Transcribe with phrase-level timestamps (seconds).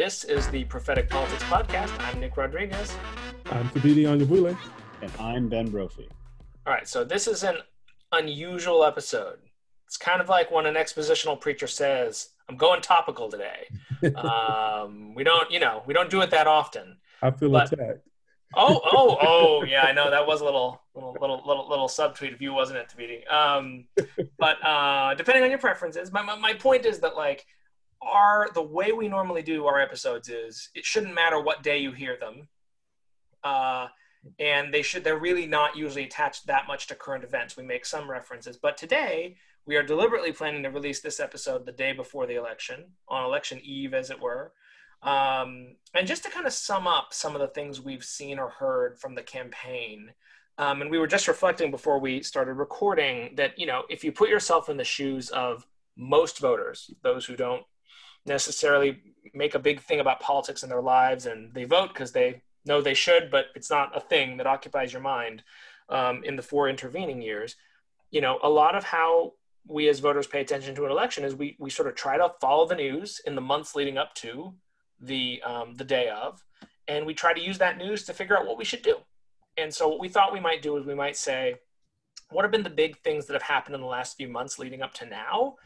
[0.00, 1.92] This is the Prophetic Politics Podcast.
[2.00, 2.96] I'm Nick Rodriguez.
[3.50, 4.56] I'm Thabiti Anyabwile.
[5.02, 6.08] And I'm Ben Brophy.
[6.66, 7.58] All right, so this is an
[8.10, 9.40] unusual episode.
[9.86, 13.68] It's kind of like when an expositional preacher says, I'm going topical today.
[14.16, 16.96] um, we don't, you know, we don't do it that often.
[17.20, 18.00] I feel but, attacked.
[18.56, 22.32] oh, oh, oh, yeah, I know that was a little, little, little, little, little subtweet
[22.32, 23.30] of you, wasn't it, Thabiti?
[23.30, 23.84] Um,
[24.38, 27.44] but uh, depending on your preferences, my, my, my point is that like
[28.02, 31.92] our the way we normally do our episodes is it shouldn't matter what day you
[31.92, 32.48] hear them
[33.44, 33.88] uh,
[34.38, 37.56] and they should they're really not usually attached that much to current events.
[37.56, 41.72] We make some references but today we are deliberately planning to release this episode the
[41.72, 44.52] day before the election on election eve as it were.
[45.02, 48.50] Um, and just to kind of sum up some of the things we've seen or
[48.50, 50.12] heard from the campaign
[50.60, 54.12] um, and we were just reflecting before we started recording that you know if you
[54.12, 55.66] put yourself in the shoes of
[55.96, 57.64] most voters those who don't
[58.26, 59.00] necessarily
[59.34, 62.80] make a big thing about politics in their lives and they vote because they know
[62.80, 65.42] they should, but it's not a thing that occupies your mind
[65.88, 67.56] um, in the four intervening years.
[68.10, 69.34] You know, a lot of how
[69.66, 72.32] we as voters pay attention to an election is we, we sort of try to
[72.40, 74.54] follow the news in the months leading up to
[75.00, 76.42] the, um, the day of,
[76.88, 78.96] and we try to use that news to figure out what we should do.
[79.56, 81.56] And so what we thought we might do is we might say,
[82.30, 84.82] what have been the big things that have happened in the last few months leading
[84.82, 85.56] up to now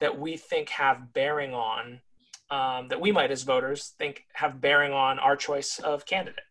[0.00, 2.00] that we think have bearing on
[2.50, 6.44] um, that we might as voters think have bearing on our choice of candidate.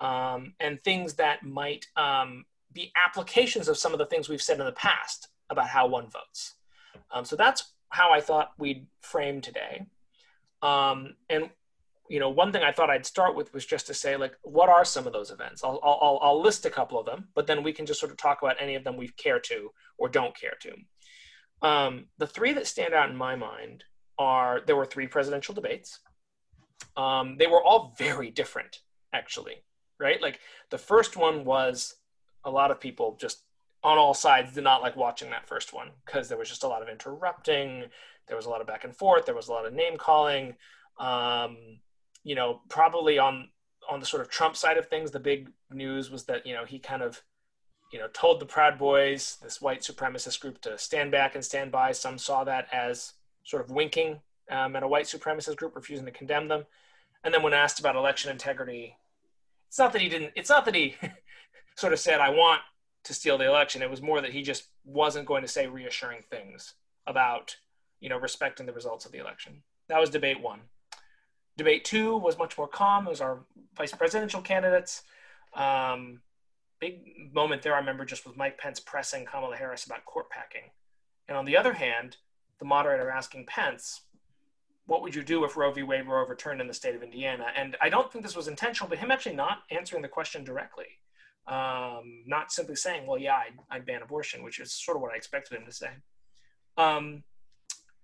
[0.00, 4.58] Um, and things that might um, be applications of some of the things we've said
[4.58, 6.54] in the past about how one votes.
[7.10, 9.86] Um, so that's how i thought we'd frame today.
[10.62, 11.50] Um, and
[12.08, 14.68] you know one thing i thought i'd start with was just to say like what
[14.68, 15.64] are some of those events?
[15.64, 18.18] I'll, I'll, I'll list a couple of them but then we can just sort of
[18.18, 20.72] talk about any of them we care to or don't care to
[21.62, 23.84] um, the three that stand out in my mind
[24.18, 26.00] are there were three presidential debates.
[26.96, 28.80] Um, they were all very different,
[29.12, 29.56] actually,
[29.98, 30.20] right?
[30.20, 30.40] Like
[30.70, 31.96] the first one was
[32.44, 33.42] a lot of people just
[33.82, 36.68] on all sides did not like watching that first one because there was just a
[36.68, 37.84] lot of interrupting.
[38.26, 39.26] There was a lot of back and forth.
[39.26, 40.56] There was a lot of name calling.
[40.98, 41.56] Um,
[42.24, 43.48] you know, probably on
[43.88, 46.64] on the sort of Trump side of things, the big news was that you know
[46.64, 47.22] he kind of
[47.92, 51.70] you know, told the Proud Boys, this white supremacist group, to stand back and stand
[51.70, 51.92] by.
[51.92, 53.12] Some saw that as
[53.44, 54.20] sort of winking
[54.50, 56.64] um, at a white supremacist group, refusing to condemn them.
[57.24, 58.96] And then when asked about election integrity,
[59.68, 60.32] it's not that he didn't.
[60.36, 60.96] It's not that he
[61.76, 62.60] sort of said, "I want
[63.04, 66.22] to steal the election." It was more that he just wasn't going to say reassuring
[66.30, 66.74] things
[67.06, 67.56] about,
[68.00, 69.62] you know, respecting the results of the election.
[69.88, 70.60] That was debate one.
[71.56, 73.06] Debate two was much more calm.
[73.06, 73.40] It was our
[73.76, 75.02] vice presidential candidates.
[75.54, 76.20] Um,
[76.80, 80.70] big moment there, I remember, just with Mike Pence pressing Kamala Harris about court packing.
[81.28, 82.16] And on the other hand,
[82.58, 84.02] the moderator asking Pence,
[84.86, 85.82] what would you do if Roe v.
[85.82, 87.46] Wade were overturned in the state of Indiana?
[87.56, 90.86] And I don't think this was intentional, but him actually not answering the question directly.
[91.48, 95.12] Um, not simply saying, well, yeah, I'd, I'd, ban abortion, which is sort of what
[95.12, 95.90] I expected him to say.
[96.76, 97.22] Um,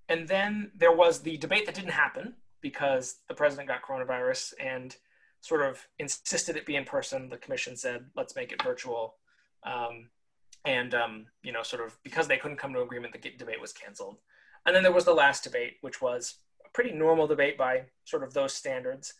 [0.08, 4.96] and then there was the debate that didn't happen because the president got coronavirus and
[5.42, 7.28] sort of insisted it be in person.
[7.28, 9.16] The commission said, let's make it virtual.
[9.64, 10.08] Um,
[10.64, 13.72] and, um, you know, sort of because they couldn't come to agreement, the debate was
[13.72, 14.18] canceled.
[14.64, 18.22] And then there was the last debate, which was a pretty normal debate by sort
[18.22, 19.14] of those standards.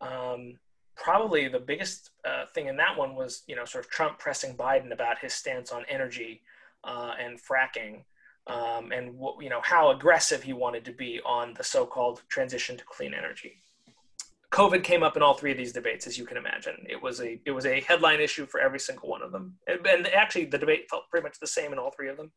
[0.00, 0.58] Um,
[0.96, 4.56] probably the biggest uh, thing in that one was, you know, sort of Trump pressing
[4.56, 6.42] Biden about his stance on energy
[6.82, 8.02] uh, and fracking.
[8.48, 12.84] Um, and you know how aggressive he wanted to be on the so-called transition to
[12.84, 13.62] clean energy.
[14.50, 16.86] COVID came up in all three of these debates, as you can imagine.
[16.88, 20.06] It was a it was a headline issue for every single one of them, and,
[20.08, 22.32] actually the debate felt pretty much the same in all three of them.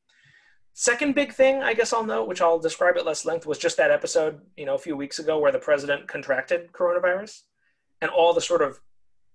[0.74, 3.78] Second big thing, I guess I'll note, which I'll describe at less length, was just
[3.78, 7.42] that episode, you know, a few weeks ago where the president contracted coronavirus
[8.02, 8.80] and all the sort of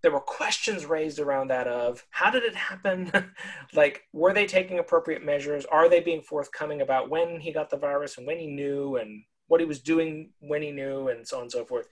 [0.03, 3.11] there were questions raised around that of how did it happen?
[3.75, 5.65] like, were they taking appropriate measures?
[5.67, 9.25] Are they being forthcoming about when he got the virus and when he knew and
[9.49, 11.87] what he was doing when he knew and so on and so forth.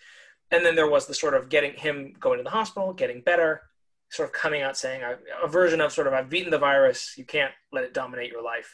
[0.55, 3.62] And then there was the sort of getting him going to the hospital, getting better,
[4.11, 7.15] sort of coming out saying a, version of sort of I've beaten the virus.
[7.17, 8.73] You can't let it dominate your life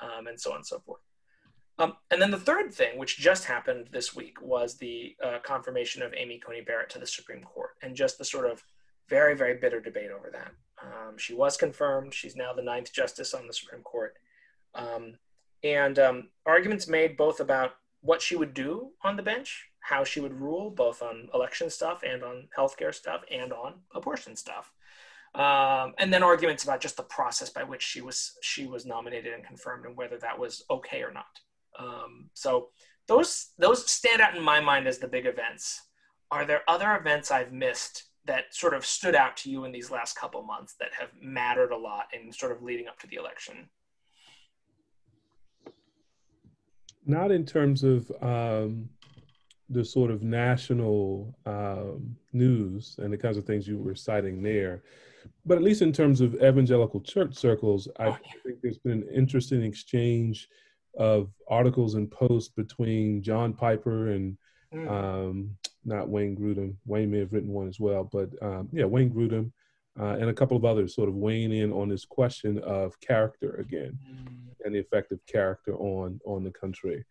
[0.00, 1.00] um, and so on and so forth.
[1.78, 6.02] Um, and then the third thing, which just happened this week, was the uh, confirmation
[6.02, 8.62] of Amy Coney Barrett to the Supreme Court, and just the sort of
[9.08, 10.52] very, very bitter debate over that.
[10.82, 12.12] Um, she was confirmed.
[12.12, 14.14] She's now the ninth justice on the Supreme Court.
[14.74, 15.14] Um,
[15.62, 17.72] and um, arguments made both about
[18.02, 22.02] what she would do on the bench, how she would rule, both on election stuff
[22.02, 24.72] and on healthcare stuff and on abortion stuff.
[25.34, 29.34] Um, and then arguments about just the process by which she was she was nominated
[29.34, 31.38] and confirmed and whether that was okay or not.
[31.78, 32.68] Um, so
[33.08, 35.82] those those stand out in my mind as the big events.
[36.30, 39.90] Are there other events I've missed that sort of stood out to you in these
[39.90, 43.16] last couple months that have mattered a lot in sort of leading up to the
[43.16, 43.68] election?
[47.04, 48.88] Not in terms of um,
[49.74, 54.82] the sort of national um, news and the kinds of things you were citing there,
[55.44, 59.08] but at least in terms of evangelical church circles, I oh, think there's been an
[59.12, 60.48] interesting exchange
[60.96, 64.38] of articles and posts between John Piper and
[64.72, 64.88] mm.
[64.88, 65.50] um,
[65.84, 66.76] not Wayne Grudem.
[66.86, 69.50] Wayne may have written one as well, but um, yeah, Wayne Grudem
[69.98, 73.56] uh, and a couple of others sort of weighing in on this question of character
[73.56, 74.36] again mm.
[74.64, 77.04] and the effect of character on on the country.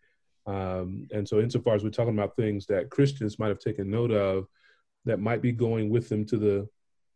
[0.46, 4.10] Um, and so, insofar as we're talking about things that Christians might have taken note
[4.10, 4.46] of,
[5.04, 6.68] that might be going with them to the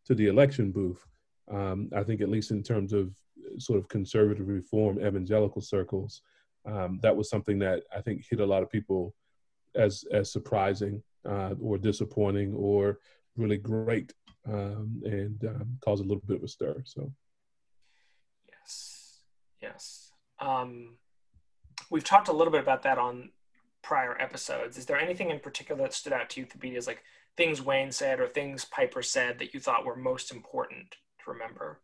[0.05, 1.05] to the election booth.
[1.51, 3.13] Um, I think, at least in terms of
[3.57, 6.21] sort of conservative reform evangelical circles,
[6.65, 9.15] um, that was something that I think hit a lot of people
[9.75, 12.99] as as surprising uh, or disappointing or
[13.35, 14.13] really great
[14.47, 16.81] um, and um, caused a little bit of a stir.
[16.85, 17.11] So,
[18.51, 19.21] yes,
[19.61, 20.11] yes.
[20.39, 20.97] Um,
[21.89, 23.29] we've talked a little bit about that on
[23.81, 24.77] prior episodes.
[24.77, 27.03] Is there anything in particular that stood out to you, Thabiti, as like
[27.37, 31.79] things Wayne said or things Piper said that you thought were most important to remember?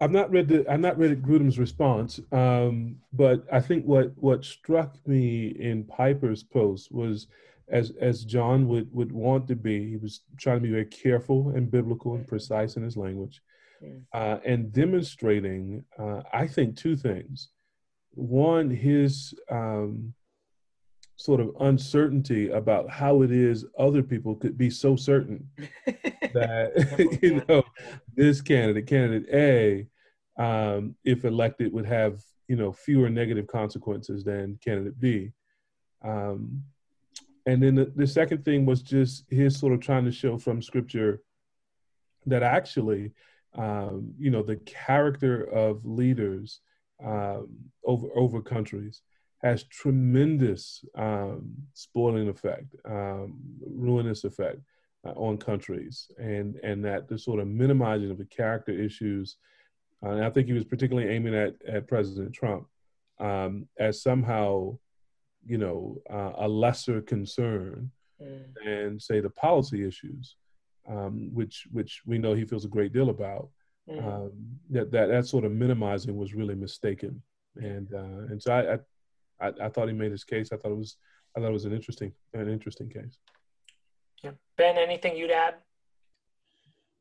[0.00, 4.44] I've not read the I've not read Grudem's response, um, but I think what what
[4.44, 7.28] struck me in Piper's post was
[7.68, 9.88] as as John would would want to be.
[9.90, 13.40] He was trying to be very careful and biblical and precise in his language,
[14.12, 15.84] uh, and demonstrating.
[15.98, 17.50] Uh, I think two things.
[18.14, 20.14] One, his um,
[21.16, 25.48] sort of uncertainty about how it is other people could be so certain
[25.86, 27.62] that you know
[28.14, 29.28] this candidate, candidate
[30.38, 35.32] A, um, if elected, would have you know fewer negative consequences than candidate B.
[36.04, 36.64] Um,
[37.46, 40.62] and then the, the second thing was just his sort of trying to show from
[40.62, 41.20] scripture
[42.26, 43.12] that actually,
[43.54, 46.60] um, you know, the character of leaders
[47.02, 47.48] um,
[47.84, 49.02] over over countries
[49.42, 54.58] has tremendous um, spoiling effect, um, ruinous effect
[55.06, 59.36] uh, on countries, and and that the sort of minimizing of the character issues,
[60.04, 62.66] uh, and I think he was particularly aiming at at President Trump
[63.18, 64.78] um, as somehow,
[65.46, 67.90] you know, uh, a lesser concern
[68.22, 68.44] mm.
[68.64, 70.36] than say the policy issues,
[70.88, 73.48] um, which which we know he feels a great deal about.
[73.88, 74.06] Mm.
[74.06, 74.32] Um,
[74.70, 77.20] that that that sort of minimizing was really mistaken,
[77.56, 78.78] and uh, and so I, I
[79.48, 80.52] I, I thought he made his case.
[80.52, 80.96] I thought it was
[81.36, 83.18] I thought it was an interesting an interesting case.
[84.22, 84.30] Yeah.
[84.56, 85.56] Ben, anything you'd add?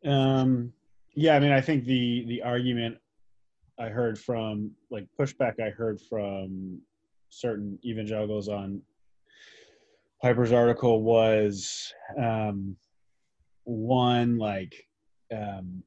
[0.05, 0.73] Um,
[1.15, 2.97] yeah, I mean, I think the the argument
[3.79, 6.81] I heard from like pushback I heard from
[7.29, 8.81] certain evangelicals on
[10.21, 12.75] Piper's article was um,
[13.63, 14.73] one like
[15.33, 15.83] um,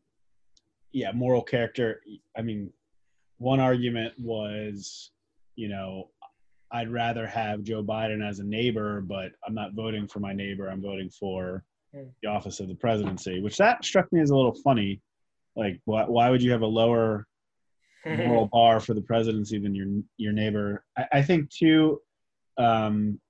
[0.96, 2.00] yeah moral character.
[2.38, 2.72] I mean,
[3.36, 5.10] one argument was
[5.54, 6.08] you know
[6.72, 10.68] I'd rather have Joe Biden as a neighbor, but I'm not voting for my neighbor.
[10.68, 12.04] I'm voting for hmm.
[12.22, 15.02] the office of the presidency, which that struck me as a little funny.
[15.54, 17.26] Like, why, why would you have a lower
[18.06, 20.82] moral bar for the presidency than your your neighbor?
[20.96, 22.00] I, I think too.
[22.56, 23.20] Um,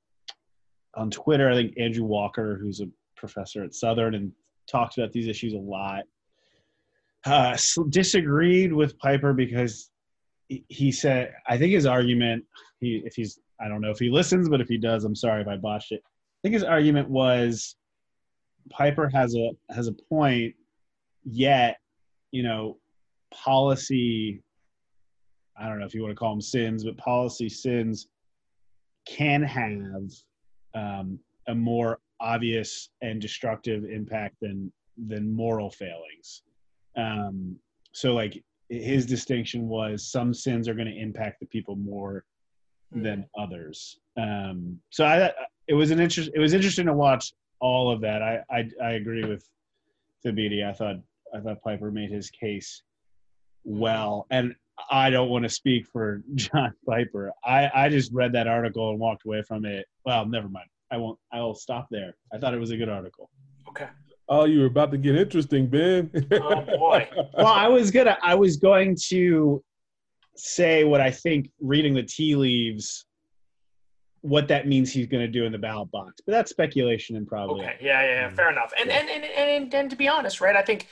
[0.94, 4.32] on Twitter, I think Andrew Walker, who's a professor at Southern and
[4.70, 6.04] talks about these issues a lot,
[7.26, 7.56] uh,
[7.88, 9.90] disagreed with Piper because
[10.48, 12.44] he said, I think his argument,
[12.80, 15.42] he if he's I don't know if he listens, but if he does, I'm sorry
[15.42, 16.02] if I botched it.
[16.04, 17.76] I think his argument was
[18.70, 20.54] Piper has a has a point,
[21.24, 21.78] yet,
[22.30, 22.78] you know,
[23.32, 24.42] policy
[25.58, 28.08] I don't know if you want to call them sins, but policy sins
[29.06, 30.10] can have
[30.74, 31.18] um,
[31.48, 34.72] a more obvious and destructive impact than
[35.08, 36.42] than moral failings.
[36.96, 37.56] Um,
[37.92, 42.24] so like his distinction was some sins are going to impact the people more
[42.92, 43.42] than hmm.
[43.42, 43.98] others.
[44.16, 45.32] Um, so I,
[45.68, 46.30] it was an interest.
[46.34, 48.22] It was interesting to watch all of that.
[48.22, 49.48] I, I, I agree with
[50.24, 50.66] Thabiti.
[50.66, 50.96] I thought,
[51.34, 52.82] I thought Piper made his case
[53.64, 54.26] well.
[54.30, 54.54] And
[54.90, 57.32] I don't want to speak for John Piper.
[57.44, 59.86] I, I just read that article and walked away from it.
[60.04, 60.68] Well, never mind.
[60.90, 61.18] I won't.
[61.32, 62.16] I will stop there.
[62.32, 63.28] I thought it was a good article.
[64.28, 64.40] Okay.
[64.40, 66.10] Oh, you were about to get interesting, Ben.
[66.32, 67.08] Oh boy.
[67.36, 68.18] Well, I was gonna.
[68.22, 69.62] I was going to
[70.36, 71.50] say what I think.
[71.60, 73.06] Reading the tea leaves,
[74.22, 77.26] what that means he's going to do in the ballot box, but that's speculation and
[77.26, 77.64] probably.
[77.64, 77.76] Okay.
[77.80, 78.30] Yeah, yeah, yeah.
[78.30, 78.72] Fair enough.
[78.78, 80.56] And and, and and and to be honest, right?
[80.56, 80.88] I think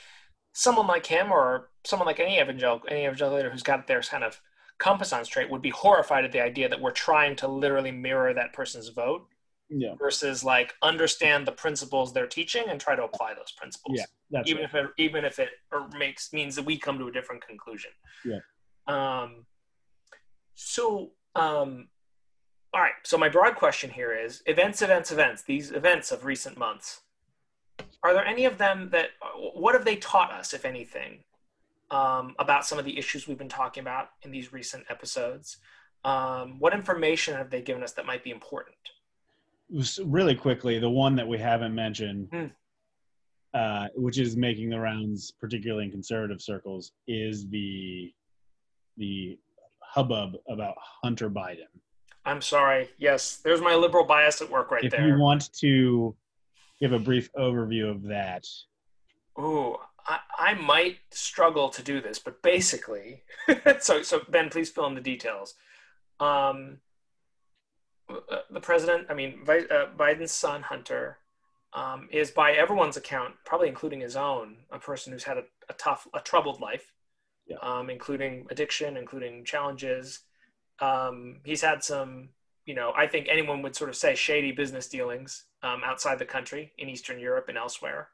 [0.53, 4.23] someone like him or someone like any evangelical any evangelical leader who's got their kind
[4.23, 4.39] of
[4.77, 8.33] compass on straight would be horrified at the idea that we're trying to literally mirror
[8.33, 9.27] that person's vote
[9.69, 9.95] Yeah.
[9.97, 13.99] versus like understand the principles they're teaching and try to apply those principles.
[14.29, 14.43] Yeah.
[14.45, 14.69] Even right.
[14.69, 17.91] if it even if it or makes means that we come to a different conclusion.
[18.23, 18.39] Yeah.
[18.87, 19.45] Um.
[20.53, 21.87] So um.
[22.73, 22.93] All right.
[23.03, 25.43] So my broad question here is: events, events, events.
[25.43, 27.01] These events of recent months.
[28.03, 29.09] Are there any of them that?
[29.55, 31.23] What have they taught us, if anything,
[31.89, 35.57] um, about some of the issues we've been talking about in these recent episodes?
[36.03, 38.75] Um, what information have they given us that might be important?
[40.03, 42.45] Really quickly, the one that we haven't mentioned, Hmm.
[43.53, 48.13] uh, which is making the rounds, particularly in conservative circles, is the
[48.97, 49.37] the
[49.81, 51.67] hubbub about Hunter Biden.
[52.25, 52.89] I'm sorry.
[52.97, 55.05] Yes, there's my liberal bias at work right if there.
[55.07, 56.15] you want to
[56.79, 58.45] give a brief overview of that,
[59.37, 59.75] Ooh,
[60.07, 63.23] I, I might struggle to do this, but basically,
[63.81, 65.55] so so Ben, please fill in the details.
[66.21, 66.77] Um,
[68.49, 71.17] the president, I mean, uh, Biden's son Hunter,
[71.73, 75.73] um, is by everyone's account, probably including his own, a person who's had a, a
[75.73, 76.93] tough, a troubled life,
[77.47, 77.57] Yeah.
[77.61, 80.21] um, including addiction, including challenges.
[80.79, 82.29] Um, he's had some,
[82.65, 86.25] you know, I think anyone would sort of say shady business dealings um, outside the
[86.25, 88.09] country in Eastern Europe and elsewhere.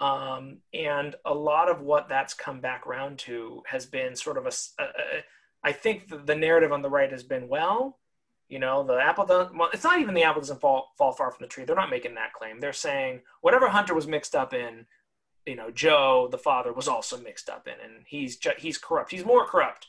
[0.00, 4.46] Um, and a lot of what that's come back around to has been sort of
[4.46, 4.52] a,
[4.82, 5.24] a- a-
[5.62, 7.98] I think the, the narrative on the right has been, well,
[8.48, 11.30] you know, the apple doesn't, well, it's not even the apple doesn't fall, fall far
[11.30, 11.64] from the tree.
[11.64, 12.60] They're not making that claim.
[12.60, 14.86] They're saying whatever Hunter was mixed up in,
[15.46, 19.10] you know, Joe, the father, was also mixed up in, and he's ju- he's corrupt.
[19.10, 19.86] He's more corrupt.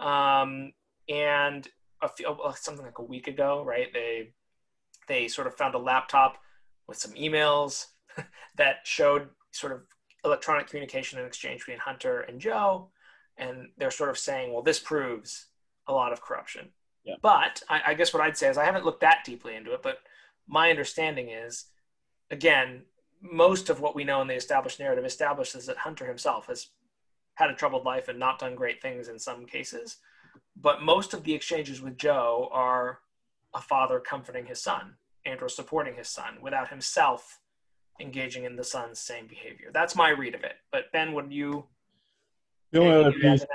[0.00, 0.72] Um,
[1.08, 1.66] and
[2.02, 3.92] a few, uh, something like a week ago, right?
[3.92, 4.32] They
[5.08, 6.38] they sort of found a laptop
[6.88, 7.86] with some emails
[8.56, 9.82] that showed sort of
[10.24, 12.90] electronic communication and exchange between Hunter and Joe,
[13.36, 15.46] and they're sort of saying, well, this proves
[15.86, 16.70] a lot of corruption.
[17.06, 17.14] Yeah.
[17.22, 19.82] But I, I guess what I'd say is I haven't looked that deeply into it,
[19.82, 20.00] but
[20.48, 21.66] my understanding is,
[22.30, 22.82] again,
[23.22, 26.68] most of what we know in the established narrative establishes that Hunter himself has
[27.36, 29.98] had a troubled life and not done great things in some cases.
[30.60, 32.98] But most of the exchanges with Joe are
[33.54, 37.40] a father comforting his son and or supporting his son without himself
[38.00, 39.70] engaging in the son's same behavior.
[39.72, 40.54] That's my read of it.
[40.72, 41.66] But Ben, would you?
[42.72, 43.46] the only other anything you'd add piece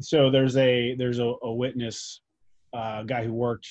[0.00, 2.20] so there's a there's a, a witness
[2.74, 3.68] uh, guy who worked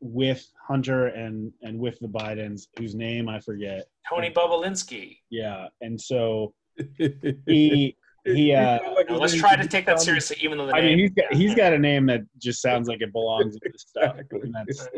[0.00, 3.86] with Hunter and and with the Bidens whose name I forget.
[4.08, 5.18] Tony Bobulinski.
[5.30, 6.52] Yeah, and so
[7.46, 10.98] he he uh, Now, let's try to take that seriously, even though the I name.
[10.98, 13.84] mean he's got he's got a name that just sounds like it belongs in this
[13.88, 14.16] stuff.
[14.30, 14.88] And that's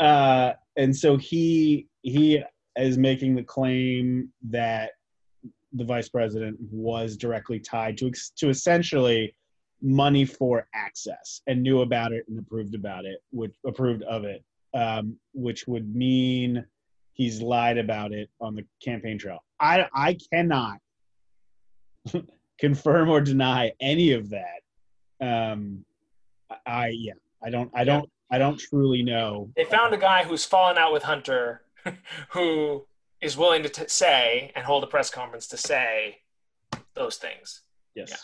[0.00, 2.42] uh, and so he he
[2.76, 4.92] is making the claim that
[5.74, 9.34] the vice president was directly tied to to essentially
[9.82, 14.44] money for access and knew about it and approved about it, which approved of it,
[14.74, 16.64] um, which would mean
[17.12, 19.42] he's lied about it on the campaign trail.
[19.60, 20.78] I I cannot
[22.58, 24.60] confirm or deny any of that.
[25.20, 25.84] Um,
[26.66, 29.50] I yeah, I don't I don't I don't truly know.
[29.56, 31.62] They found a guy who's fallen out with Hunter,
[32.30, 32.86] who
[33.20, 36.18] is willing to t- say and hold a press conference to say
[36.94, 37.62] those things.
[37.94, 38.08] Yes.
[38.10, 38.16] Yeah.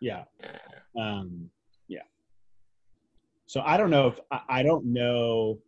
[0.00, 0.24] Yeah.
[0.98, 1.50] Um,
[1.88, 2.02] yeah.
[3.46, 5.58] So I don't know if I, I don't know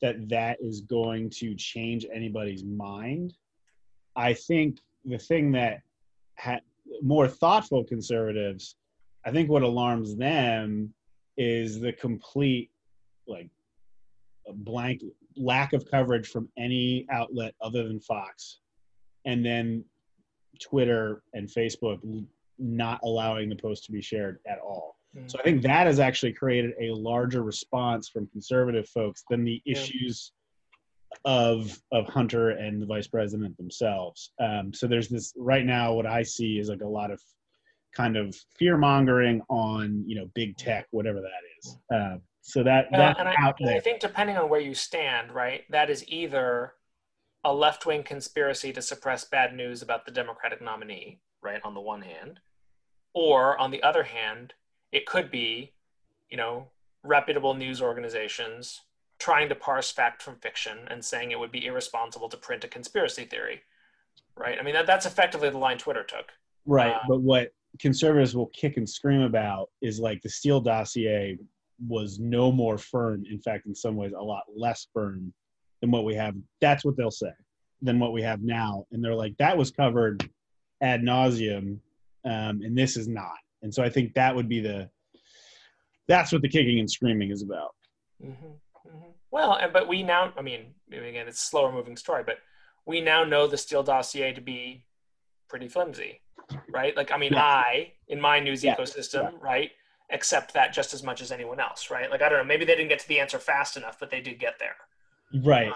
[0.00, 3.34] that that is going to change anybody's mind.
[4.16, 5.82] I think the thing that
[6.38, 6.60] ha-
[7.02, 8.76] more thoughtful conservatives,
[9.24, 10.92] I think what alarms them
[11.36, 12.70] is the complete
[13.26, 13.48] like
[14.48, 15.02] blank
[15.36, 18.58] lack of coverage from any outlet other than Fox,
[19.24, 19.84] and then
[20.60, 22.00] Twitter and Facebook
[22.58, 24.96] not allowing the post to be shared at all.
[25.16, 25.30] Mm.
[25.30, 29.62] So I think that has actually created a larger response from conservative folks than the
[29.64, 29.72] Yeah.
[29.72, 30.32] issues
[31.24, 34.32] of of Hunter and the vice president themselves.
[34.38, 35.94] Um, so there's this right now.
[35.94, 37.20] What I see is like a lot of
[37.94, 41.78] kind of fear mongering on you know big tech, whatever that is.
[41.92, 45.64] Uh, so that that's and I, out I think depending on where you stand, right,
[45.70, 46.74] that is either
[47.44, 51.80] a left wing conspiracy to suppress bad news about the Democratic nominee, right, on the
[51.80, 52.40] one hand,
[53.18, 54.54] or on the other hand,
[54.92, 55.72] it could be,
[56.30, 56.68] you know,
[57.02, 58.82] reputable news organizations
[59.18, 62.68] trying to parse fact from fiction and saying it would be irresponsible to print a
[62.68, 63.60] conspiracy theory.
[64.36, 64.56] Right.
[64.56, 66.26] I mean, that, that's effectively the line Twitter took.
[66.64, 66.94] Right.
[66.94, 67.48] Uh, but what
[67.80, 71.38] conservatives will kick and scream about is like the Steele dossier
[71.88, 73.24] was no more firm.
[73.28, 75.32] In fact, in some ways, a lot less firm
[75.80, 76.36] than what we have.
[76.60, 77.32] That's what they'll say
[77.82, 78.86] than what we have now.
[78.92, 80.30] And they're like, that was covered
[80.80, 81.78] ad nauseum,
[82.24, 83.36] um, and this is not.
[83.62, 84.88] And so I think that would be the
[86.06, 87.74] that's what the kicking and screaming is about.
[88.24, 89.10] Mm-hmm, mm-hmm.
[89.30, 92.38] Well, and but we now, I mean, again, it's a slower moving story, but
[92.86, 94.84] we now know the Steele dossier to be
[95.48, 96.22] pretty flimsy,
[96.70, 96.96] right?
[96.96, 97.44] Like, I mean, Yeah.
[97.44, 98.74] I, in my news Yeah.
[98.74, 99.70] ecosystem, right,
[100.10, 102.10] accept that just as much as anyone else, right?
[102.10, 104.22] Like, I don't know, maybe they didn't get to the answer fast enough, but they
[104.22, 104.76] did get there.
[105.44, 105.72] Right.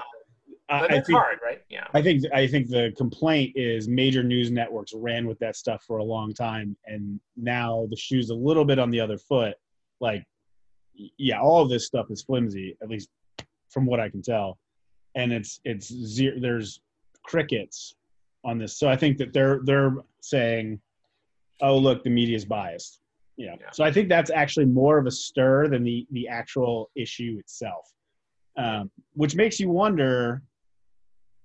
[0.69, 1.61] I, I think hard, right?
[1.69, 1.87] Yeah.
[1.93, 5.99] I think I think the complaint is major news networks ran with that stuff for
[5.99, 9.55] a long time, and now the shoe's a little bit on the other foot.
[10.01, 10.25] Like,
[11.19, 13.09] yeah, all of this stuff is flimsy, at least
[13.71, 14.59] from what I can tell,
[15.15, 16.39] and it's it's zero.
[16.41, 16.81] There's
[17.25, 17.95] crickets
[18.45, 20.81] on this, so I think that they're they're saying,
[21.61, 23.01] "Oh, look, the media is biased."
[23.37, 23.57] Yeah.
[23.61, 23.71] Yeah.
[23.73, 27.93] So I think that's actually more of a stir than the the actual issue itself,
[28.57, 30.43] um, which makes you wonder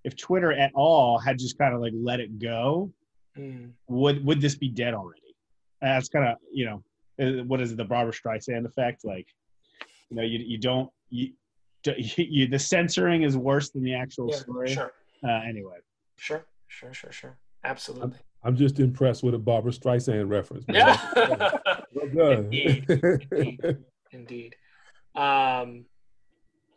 [0.07, 2.91] if Twitter at all had just kind of like let it go,
[3.37, 3.69] Mm.
[3.87, 5.35] would would this be dead already?
[5.81, 6.83] And that's kind of you know
[7.21, 9.05] uh, what is it the Barbra Streisand effect?
[9.05, 9.27] Like
[10.09, 11.33] you know you you don't you,
[11.85, 14.69] you, you the censoring is worse than the actual Yeah, story.
[14.73, 14.91] sure,
[15.23, 15.77] Uh, anyway,
[16.17, 17.37] sure, sure, sure, sure.
[17.63, 18.17] Absolutely.
[18.43, 20.65] I'm just impressed with a Barbra Streisand reference.
[20.67, 20.97] Yeah.
[21.93, 22.43] Well done.
[22.45, 22.85] Indeed.
[23.31, 23.77] Indeed.
[24.11, 24.55] Indeed.
[25.15, 25.85] Um,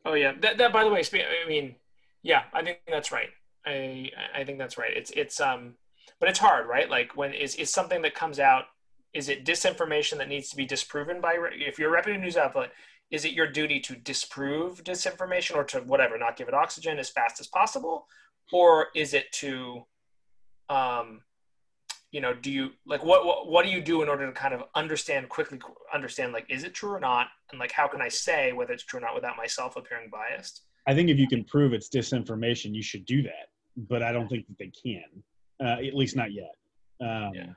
[0.04, 0.32] oh yeah.
[0.42, 1.02] That, that by the way,
[1.44, 1.74] I mean,
[2.22, 3.30] yeah, I think that's right.
[3.66, 4.92] I I think that's right.
[4.94, 5.74] It's it's um,
[6.18, 6.88] but it's hard, right?
[6.88, 8.64] Like when is is something that comes out,
[9.12, 11.36] is it disinformation that needs to be disproven by?
[11.52, 12.72] If you're a reputable news outlet,
[13.10, 17.10] is it your duty to disprove disinformation or to whatever, not give it oxygen as
[17.10, 18.06] fast as possible,
[18.52, 19.84] or is it to,
[20.68, 21.22] um,
[22.12, 24.54] you know, do you like what, what what do you do in order to kind
[24.54, 25.58] of understand quickly
[25.92, 28.84] understand like is it true or not, and like how can I say whether it's
[28.84, 30.62] true or not without myself appearing biased?
[30.90, 33.46] I think if you can prove it's disinformation, you should do that.
[33.76, 35.04] But I don't think that they can,
[35.64, 36.50] uh, at least not yet.
[37.00, 37.52] Um, Yeah.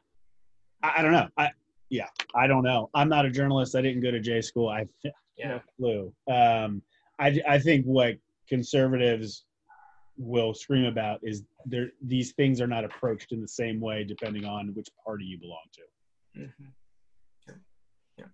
[0.84, 1.28] I, I don't know.
[1.36, 1.50] I
[1.89, 2.91] yeah, I don't know.
[2.93, 3.76] I'm not a journalist.
[3.76, 4.69] I didn't go to J school.
[4.69, 4.86] I
[5.38, 5.48] Yeah.
[5.48, 6.13] no clue.
[6.32, 6.84] Um,
[7.17, 8.17] I, I think what
[8.48, 9.46] conservatives
[10.15, 14.46] will scream about is there these things are not approached in the same way depending
[14.46, 16.39] on which party you belong to.
[16.39, 16.65] Mm-hmm.
[17.48, 17.56] Yeah.
[18.19, 18.26] yeah.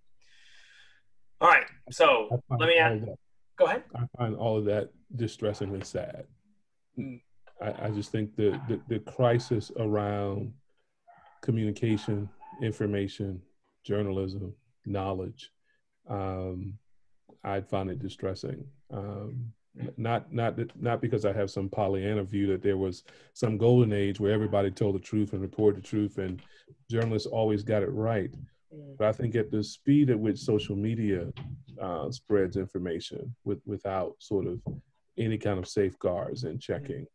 [1.40, 1.64] All right.
[1.90, 3.04] So let me all ask.
[3.60, 3.82] Go ahead.
[3.94, 6.24] I find all of that distressingly sad.
[6.98, 7.20] Mm.
[7.62, 10.52] I, I just think the, the, the crisis around
[11.42, 12.28] communication,
[12.62, 13.42] information,
[13.84, 14.54] journalism,
[14.86, 15.52] knowledge,
[16.08, 16.78] um,
[17.44, 18.64] I find it distressing.
[18.90, 19.92] Um, Mm.
[19.98, 23.92] not not that, not because I have some Pollyanna view that there was some golden
[23.92, 26.42] age where everybody told the truth and reported the truth and
[26.90, 28.34] journalists always got it right.
[28.98, 31.32] But I think at the speed at which social media
[31.80, 34.60] uh, spreads information with, without sort of
[35.18, 37.06] any kind of safeguards and checking,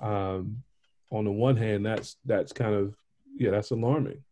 [0.00, 0.62] um,
[1.10, 2.94] on the one hand, that's that's kind of
[3.36, 4.22] yeah, that's alarming.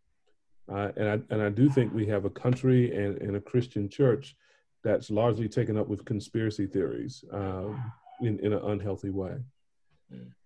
[0.71, 3.89] Uh, and I and I do think we have a country and, and a Christian
[3.89, 4.37] church
[4.85, 9.37] that's largely taken up with conspiracy theories um, in in an unhealthy way.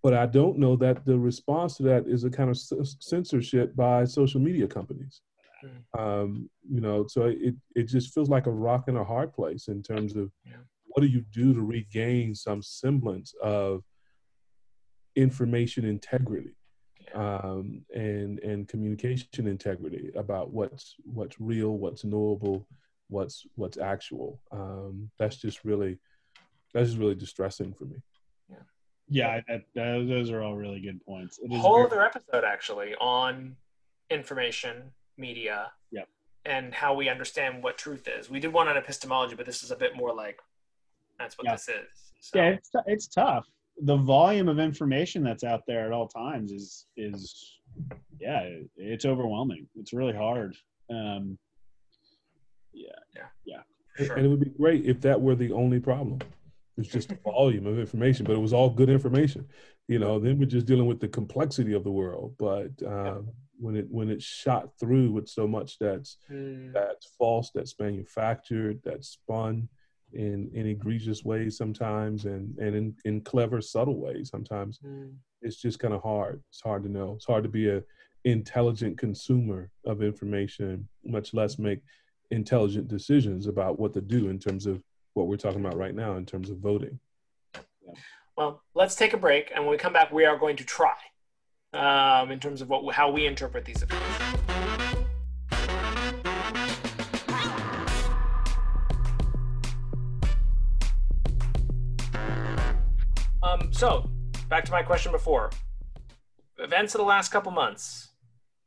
[0.03, 4.05] But I don't know that the response to that is a kind of censorship by
[4.05, 5.21] social media companies
[5.97, 9.67] um, you know so it, it just feels like a rock and a hard place
[9.67, 10.57] in terms of Yeah.
[10.87, 13.83] what do you do to regain some semblance of
[15.15, 16.55] information integrity
[17.13, 22.67] um, and and communication integrity about what's what's real what's knowable
[23.07, 24.41] what's what's actual.
[24.51, 25.99] Um, that's just really
[26.73, 27.97] that's just really distressing for me.
[29.07, 31.37] Yeah, I, I, those those are all really good points.
[31.37, 33.55] It is whole very- other episode actually on
[34.09, 36.07] information media Yep.
[36.45, 39.71] and how we understand what truth is we did one on epistemology but this is
[39.71, 40.39] a bit more like
[41.19, 41.53] that's what Yeah.
[41.53, 43.45] this is so, yeah, it's, t- it's tough.
[43.83, 47.59] The volume of information that's out there at all times is is
[48.19, 49.67] yeah, it- it's overwhelming.
[49.75, 50.55] It's really hard.
[50.89, 51.37] Um,
[52.73, 52.89] yeah
[53.45, 53.61] yeah
[54.05, 54.15] Sure.
[54.17, 56.19] and it would be great if that were the only problem
[56.77, 59.47] it's just the volume of information but it was all good information
[59.87, 63.75] you know then we're just dealing with the complexity of the world but um, when
[63.75, 69.09] it when it's shot through with so much that's Mm, that's false, that's manufactured, that's
[69.09, 69.69] spun
[70.13, 74.79] in in egregious ways sometimes, and and in, in clever, subtle ways sometimes.
[74.79, 76.41] mm, It's just kind of hard.
[76.49, 77.13] It's hard to know.
[77.15, 77.83] It's hard to be a
[78.23, 81.81] intelligent consumer of information, much less make
[82.31, 84.81] intelligent decisions about what to do in terms of
[85.13, 86.99] what we're talking about right now in terms of voting.
[88.35, 90.95] Well, let's take a break, and when we come back, we are going to try
[91.75, 94.05] um, in terms of what how we interpret these events.
[103.43, 104.09] Um, so,
[104.49, 105.51] back to my question before.
[106.57, 108.09] Events of the last couple months,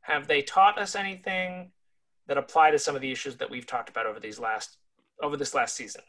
[0.01, 1.71] have they taught us anything
[2.27, 4.77] that apply to some of the issues that we've talked about over these last
[5.21, 6.01] over this last season?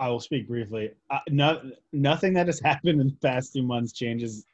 [0.00, 0.90] I will speak briefly.
[1.10, 1.60] Uh, no,
[1.92, 4.44] nothing that has happened in the past two months changes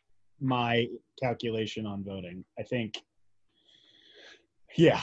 [0.40, 0.88] my
[1.22, 2.44] calculation on voting.
[2.58, 3.00] I think,
[4.76, 5.02] yeah,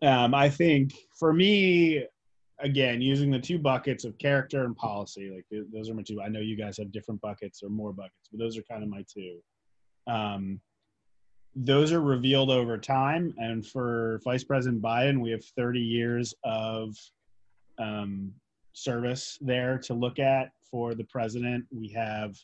[0.00, 2.06] um, I think for me,
[2.60, 6.22] again, using the two buckets of character and policy, like those are my two.
[6.22, 8.88] I know you guys have different buckets or more buckets, but those are kind of
[8.88, 9.38] my two.
[10.06, 10.60] Um,
[11.56, 13.34] those are revealed over time.
[13.38, 16.96] And for Vice President Biden, we have 30 years of
[17.78, 18.32] um,
[18.74, 20.52] service there to look at.
[20.70, 22.36] For the president, we have,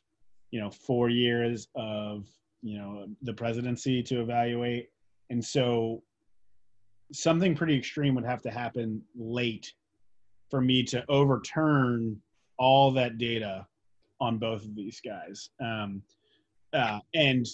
[0.51, 2.27] you know, four years of,
[2.63, 4.89] you know, the presidency to evaluate.
[5.29, 6.03] And so
[7.13, 9.75] something pretty extreme would have to happen late
[10.49, 12.21] for me to overturn
[12.57, 13.67] all that data
[14.21, 15.51] on both of these guys.
[15.61, 16.03] Um,
[16.73, 17.47] uh, and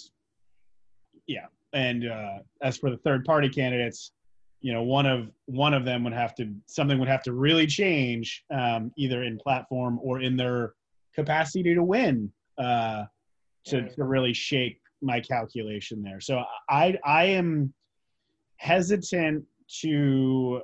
[1.25, 4.11] yeah, and uh, as for the third party candidates,
[4.67, 7.65] you know, one of one of them would have to something would have to really
[7.65, 10.73] change, um, either in platform or in their
[11.15, 13.05] capacity to win, uh,
[13.67, 16.19] to to really shake my calculation there.
[16.19, 17.73] So I I am
[18.57, 19.45] hesitant
[19.83, 20.63] to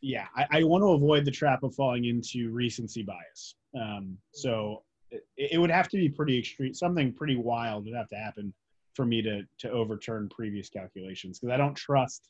[0.00, 3.54] yeah, I, I, want to avoid the trap of falling into recency bias.
[3.80, 8.08] Um, so it, it, would have to be pretty extreme, something pretty wild would have
[8.08, 8.52] to happen
[8.94, 12.28] for me to to overturn previous calculations because I don't trust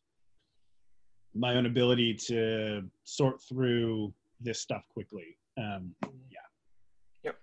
[1.35, 5.37] my own ability to sort through this stuff quickly.
[5.59, 6.39] Um, yeah.
[7.25, 7.37] Yep.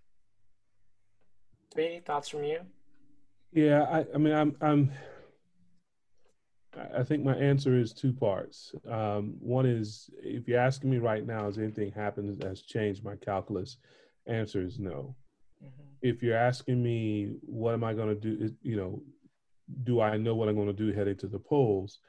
[1.77, 2.59] Any thoughts from you?
[3.53, 4.91] Yeah, I, I mean, I'm, I'm
[6.95, 8.73] I think my answer is two parts.
[8.89, 13.15] Um, one is if you're asking me right now, has anything happened that's changed my
[13.15, 13.77] calculus?
[14.27, 15.15] Answer is no.
[15.63, 15.83] Mm-hmm.
[16.01, 18.53] If you're asking me, what am I going to do?
[18.61, 19.01] You know,
[19.83, 21.99] do I know what I'm going to do heading to the polls?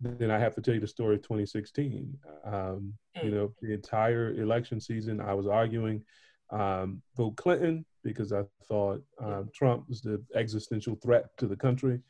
[0.00, 2.16] Then I have to tell you the story of 2016.
[2.44, 2.94] Um.
[3.22, 6.04] You know, the entire election season, I was arguing
[6.50, 12.00] um, vote Clinton because I thought um, Trump was the existential threat to the country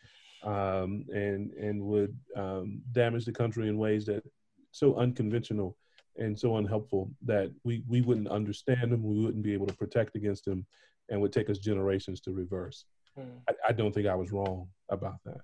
[0.44, 4.22] um, and and would um, damage the country in ways that
[4.70, 5.76] so unconventional
[6.16, 10.16] and so unhelpful that we we wouldn't understand them, we wouldn't be able to protect
[10.16, 10.66] against them,
[11.08, 12.84] and would take us generations to reverse.
[13.18, 13.40] Mm.
[13.48, 15.40] I, I, don't think I was wrong about that.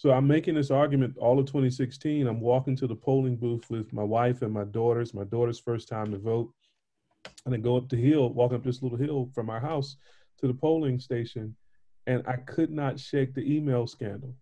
[0.00, 2.26] So I'm making this argument all of 2016.
[2.26, 5.12] I'm walking to the polling booth with my wife and my daughters.
[5.12, 6.50] My daughter's first time to vote,
[7.44, 9.96] and then go up the hill, walking up this little hill from our house
[10.38, 11.54] to the polling station
[12.06, 14.34] and I could not shake the email scandal.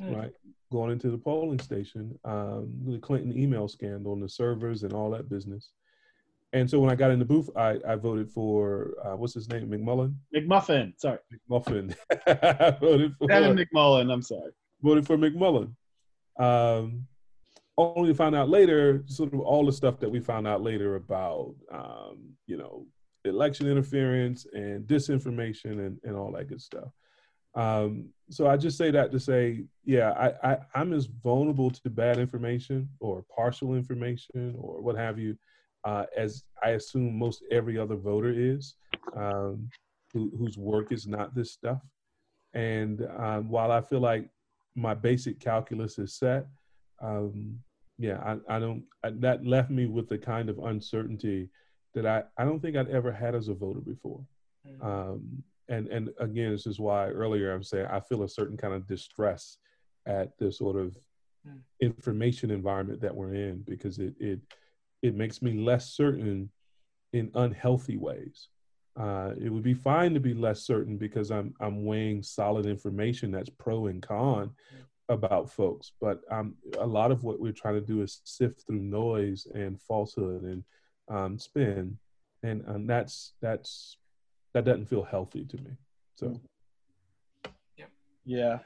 [0.00, 0.14] Mm.
[0.14, 0.32] Right,
[0.70, 5.10] going into the polling station, um, the Clinton email scandal and the servers and all
[5.12, 5.70] that business.
[6.56, 9.46] And so when I got in the booth, I, I voted for uh, what's his
[9.50, 10.14] name, McMullin.
[10.34, 11.18] McMuffin, sorry.
[11.50, 11.94] McMuffin.
[12.26, 14.10] I voted for Devin McMullin.
[14.10, 14.52] I'm sorry.
[14.80, 15.74] Voted for McMullin.
[16.38, 17.06] Um,
[17.76, 20.96] only to find out later, sort of all the stuff that we found out later
[20.96, 22.86] about, um, you know,
[23.26, 26.88] election interference and disinformation and, and all that good stuff.
[27.54, 31.90] Um, so I just say that to say, yeah, I, I, I'm as vulnerable to
[31.90, 35.36] bad information or partial information or what have you,
[35.86, 38.74] uh, as I assume most every other voter is,
[39.16, 39.70] um,
[40.12, 41.80] who, whose work is not this stuff.
[42.54, 44.28] And um, while I feel like
[44.74, 46.46] my basic calculus is set,
[47.00, 47.58] um,
[47.98, 48.82] yeah, I, I don't.
[49.04, 51.48] I, that left me with the kind of uncertainty
[51.94, 54.20] that I, I don't think I'd ever had as a voter before.
[54.66, 54.86] Mm-hmm.
[54.86, 58.74] Um, and and again, this is why earlier I'm saying I feel a certain kind
[58.74, 59.58] of distress
[60.06, 60.96] at the sort of
[61.46, 61.58] mm.
[61.80, 64.40] information environment that we're in because it it
[65.06, 66.50] it makes me less certain
[67.12, 68.48] in unhealthy ways.
[68.98, 73.30] Uh, it would be fine to be less certain because I'm I'm weighing solid information
[73.30, 74.50] that's pro and con
[75.08, 75.92] about folks.
[76.00, 79.80] But um, a lot of what we're trying to do is sift through noise and
[79.82, 80.64] falsehood and
[81.08, 81.98] um, spin,
[82.42, 83.98] and um, that's that's
[84.54, 85.72] that doesn't feel healthy to me.
[86.14, 86.40] So,
[87.76, 87.84] yeah,
[88.24, 88.58] yeah.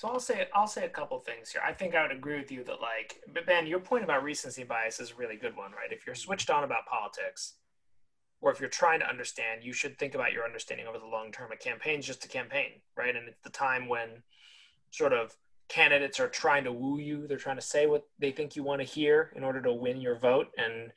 [0.00, 1.60] So I'll say I'll say a couple things here.
[1.62, 4.64] I think I would agree with you that like, but Ben, your point about recency
[4.64, 5.92] bias is a really good one, right?
[5.92, 7.56] If you're switched on about politics,
[8.40, 11.30] or if you're trying to understand, you should think about your understanding over the long
[11.32, 11.52] term.
[11.52, 13.14] A campaign is just a campaign, right?
[13.14, 14.22] And it's the time when
[14.90, 15.36] sort of
[15.68, 17.26] candidates are trying to woo you.
[17.26, 20.00] They're trying to say what they think you want to hear in order to win
[20.00, 20.46] your vote.
[20.56, 20.92] And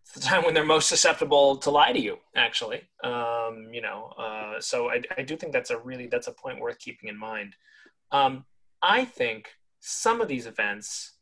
[0.00, 2.84] it's the time when they're most susceptible to lie to you, actually.
[3.04, 6.58] Um, you know, uh, so I, I, do think that's a really, that's a point
[6.58, 7.54] worth keeping in mind.
[8.12, 8.44] Um,
[8.82, 11.12] I think some of these events,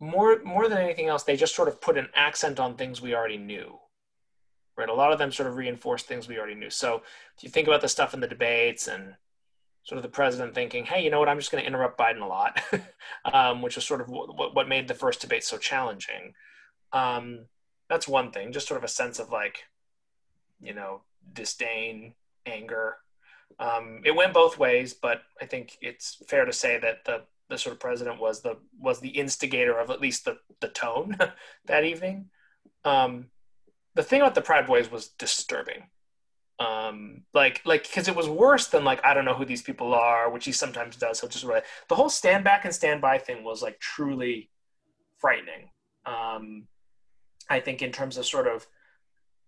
[0.00, 3.14] more, more than anything else, they just sort of put an accent on things we
[3.14, 3.78] already knew
[4.76, 4.88] right?
[4.88, 6.70] A lot of them sort of reinforce things we already knew.
[6.70, 7.02] So
[7.36, 9.14] if you think about the stuff in the debates and
[9.84, 12.20] sort of the president thinking, hey, you know what, I'm just going to interrupt Biden
[12.20, 12.60] a lot,
[13.32, 16.34] um, which was sort of what, what made the first debate so challenging.
[16.92, 17.46] Um,
[17.88, 19.64] that's one thing, just sort of a sense of like,
[20.60, 22.96] you know, disdain, anger.
[23.58, 27.56] Um, it went both ways, but I think it's fair to say that the the
[27.56, 31.16] sort of president was the was the instigator of at least the the tone
[31.66, 32.30] that evening.
[32.84, 33.26] Um,
[33.94, 35.88] the thing about the Proud Boys was disturbing.
[36.58, 39.94] Um, like, like, because it was worse than like I don't know who these people
[39.94, 41.20] are, which he sometimes does.
[41.20, 44.50] He'll just really the whole stand back and stand by thing was like truly
[45.18, 45.70] frightening.
[46.04, 46.66] Um,
[47.48, 48.66] I think in terms of sort of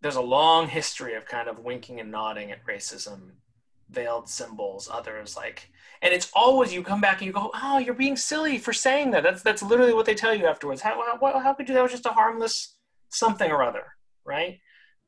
[0.00, 3.32] there's a long history of kind of winking and nodding at racism,
[3.90, 5.70] veiled symbols, others like,
[6.02, 9.10] and it's always you come back and you go, oh, you're being silly for saying
[9.12, 9.22] that.
[9.22, 10.80] That's that's literally what they tell you afterwards.
[10.80, 11.74] How how, how could you?
[11.74, 12.76] That was just a harmless
[13.10, 13.84] something or other
[14.28, 14.60] right?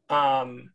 [0.08, 0.70] Um,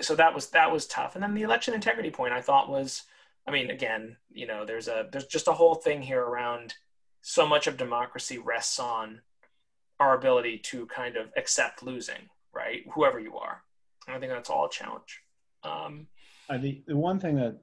[0.00, 1.14] so that was that was tough.
[1.14, 3.02] And then the election integrity point I thought was,
[3.46, 6.74] I mean, again, you know, there's a there's just a whole thing here around
[7.22, 9.22] so much of democracy rests on
[9.98, 12.84] our ability to kind of accept losing, right?
[12.94, 13.62] Whoever you are.
[14.06, 15.22] And I think that's all a challenge.
[15.64, 16.06] Um,
[16.50, 17.58] uh, the, the one thing that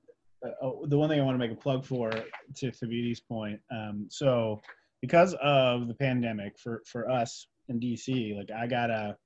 [0.45, 3.59] uh, oh, the one thing I want to make a plug for to Thabiti's point.
[3.71, 4.61] Um, so
[5.01, 9.17] because of the pandemic for, for us in DC, like I got a,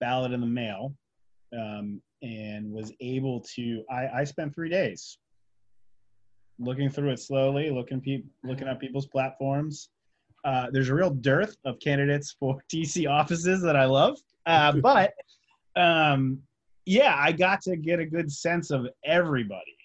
[0.00, 0.94] ballot in the mail
[1.56, 5.18] um, and was able to I, I spent three days
[6.58, 9.90] looking through it slowly looking pe- looking at people's platforms
[10.44, 15.12] uh, there's a real dearth of candidates for dc offices that i love uh, but
[15.76, 16.38] um,
[16.86, 19.76] yeah i got to get a good sense of everybody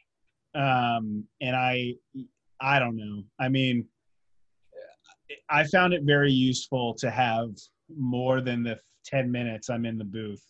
[0.56, 1.94] um, and i
[2.62, 3.86] i don't know i mean
[5.50, 7.50] i found it very useful to have
[7.98, 10.44] more than the 10 minutes I'm in the booth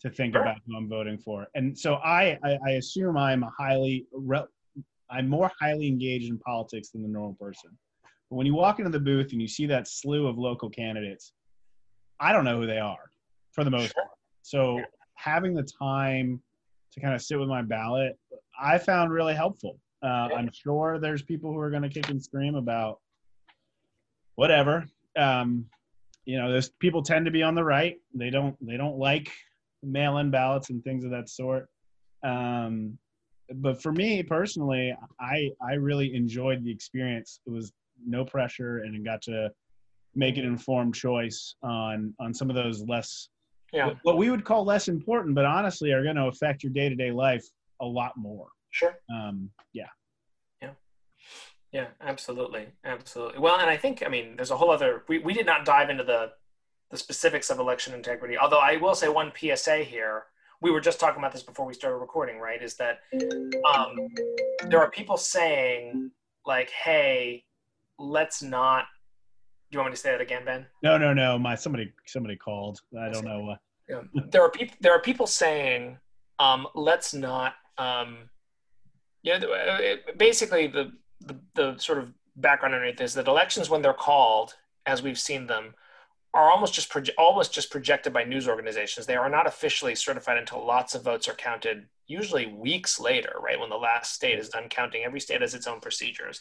[0.00, 0.42] to think sure.
[0.42, 1.46] about who I'm voting for.
[1.54, 4.06] And so I, I, I assume I'm a highly,
[5.10, 7.70] I'm more highly engaged in politics than the normal person.
[8.30, 11.32] But when you walk into the booth and you see that slew of local candidates,
[12.20, 13.10] I don't know who they are
[13.52, 14.02] for the most sure.
[14.02, 14.18] part.
[14.42, 14.82] So
[15.14, 16.40] having the time
[16.92, 18.18] to kind of sit with my ballot,
[18.60, 19.78] I found really helpful.
[20.02, 20.28] Uh.
[20.36, 23.00] I'm sure there's people who are going to kick and scream about
[24.34, 24.86] whatever.
[25.16, 25.66] Um,
[26.24, 27.96] you know, there's people tend to be on the right.
[28.14, 29.30] They don't they don't like
[29.82, 31.68] mail-in ballots and things of that sort.
[32.22, 32.98] Um,
[33.56, 37.40] but for me personally, I I really enjoyed the experience.
[37.46, 37.72] It was
[38.06, 39.50] no pressure, and it got to
[40.14, 43.28] make an informed choice on on some of those less
[43.74, 43.90] yeah.
[44.02, 46.94] what, we would call less important, but honestly are going to affect your day to
[46.94, 47.44] day life
[47.80, 48.48] a lot more.
[48.70, 48.96] Sure.
[49.14, 49.86] Um, yeah.
[51.74, 53.40] Yeah, absolutely, absolutely.
[53.40, 55.02] Well, and I think I mean there's a whole other.
[55.08, 56.30] We, we did not dive into the
[56.92, 58.38] the specifics of election integrity.
[58.38, 60.26] Although I will say one PSA here.
[60.60, 62.62] We were just talking about this before we started recording, right?
[62.62, 63.00] Is that
[63.74, 63.96] um,
[64.68, 66.12] there are people saying
[66.46, 67.44] like, "Hey,
[67.98, 68.86] let's not."
[69.70, 70.64] Do you want me to say that again, Ben?
[70.84, 71.36] No, no, no.
[71.38, 72.80] My somebody somebody called.
[72.98, 73.50] I don't know.
[73.50, 73.56] Uh...
[73.88, 74.76] There are people.
[74.80, 75.98] There are people saying,
[76.38, 78.30] um, "Let's not." Um,
[79.22, 79.40] yeah,
[80.16, 84.54] basically the the, the sort of background underneath is that elections when they're called
[84.86, 85.74] as we've seen them
[86.34, 90.36] are almost just proje- almost just projected by news organizations they are not officially certified
[90.36, 94.48] until lots of votes are counted usually weeks later right when the last state is
[94.48, 96.40] done counting every state has its own procedures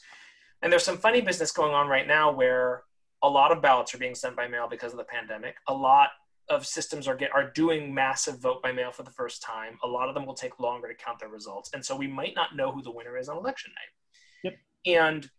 [0.61, 2.83] and there's some funny business going on right now where
[3.21, 6.09] a lot of ballots are being sent by mail because of the pandemic a lot
[6.49, 9.87] of systems are get are doing massive vote by mail for the first time a
[9.87, 11.69] lot of them will take longer to count their results.
[11.73, 14.53] And so we might not know who the winner is on election night.
[14.85, 15.29] And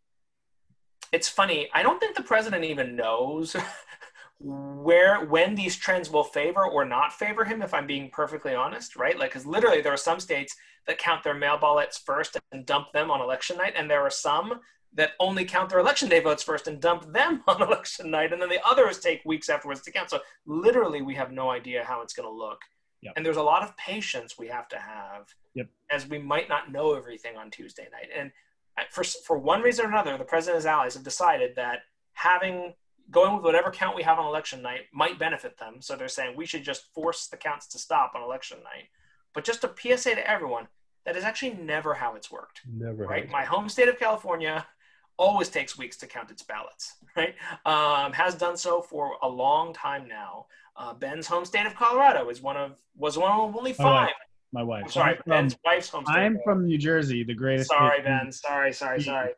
[1.13, 3.55] it's funny, I don't think the president even knows
[4.39, 8.97] where when these trends will favor or not favor him if i'm being perfectly honest
[8.97, 9.19] right?
[9.19, 12.93] Like because literally there are some states that count their mail ballots first and dump
[12.93, 13.75] them on election night.
[13.77, 14.61] And there are some
[14.95, 18.41] that only count their election day votes first and dump them on election night and
[18.41, 22.01] then the others take weeks afterwards to count so literally we have no idea how
[22.03, 22.61] it's going to look
[23.03, 23.13] yep.
[23.17, 25.67] and there's a lot of patience we have to have yep.
[25.91, 28.31] as we might not know everything on tuesday night and
[28.91, 31.81] for, for one reason or another, the president's allies have decided that
[32.15, 32.75] having
[33.11, 35.77] going with whatever count we have on election night might benefit them.
[35.81, 38.89] So they're saying we should just force the counts to stop on election night.
[39.35, 40.69] But just a PSA to everyone,
[41.05, 42.63] that is actually never how it's worked.
[42.67, 43.05] Never.
[43.05, 43.31] Right.
[43.31, 44.67] My home state of California
[45.17, 46.95] always takes weeks to count its ballots.
[47.17, 47.35] Right.
[47.65, 50.47] Um, has done so for a long time now.
[50.77, 54.11] Uh, Ben's home state of Colorado is one of was one of only five.
[54.53, 54.83] My wife.
[54.87, 56.15] I'm sorry, I'm from, Ben's wife's home state.
[56.17, 57.71] I'm from New Jersey, the greatest.
[57.71, 58.33] Sorry, state- Ben.
[58.33, 59.31] Sorry, sorry, sorry.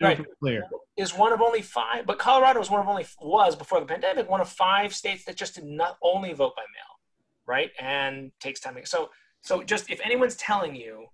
[0.00, 0.24] Right.
[0.40, 0.64] clear.
[0.96, 4.30] Is one of only five, but Colorado is one of only was before the pandemic
[4.30, 6.98] one of five states that just did not only vote by mail,
[7.46, 7.70] right?
[7.78, 8.76] And takes time.
[8.76, 9.10] to- So,
[9.42, 11.08] so just if anyone's telling you,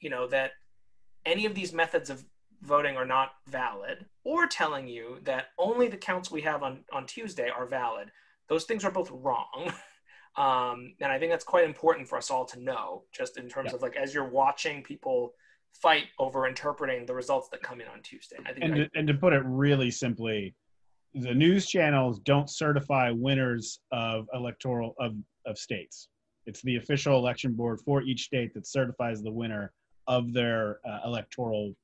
[0.00, 0.52] you know that
[1.24, 2.24] any of these methods of
[2.62, 7.06] voting are not valid, or telling you that only the counts we have on on
[7.06, 8.10] Tuesday are valid,
[8.48, 9.72] those things are both wrong.
[10.34, 13.68] Um, and I think that's quite important for us all to know, just in terms
[13.68, 13.74] Yeah.
[13.76, 15.34] of like as you're watching people
[15.74, 18.36] fight over interpreting the results that come in on Tuesday.
[18.46, 20.54] I think And I- to, and to put it really simply,
[21.12, 26.08] the news channels don't certify winners of electoral of, of states.
[26.46, 29.74] It's the official election board for each state that certifies the winner
[30.06, 31.74] of their uh, electoral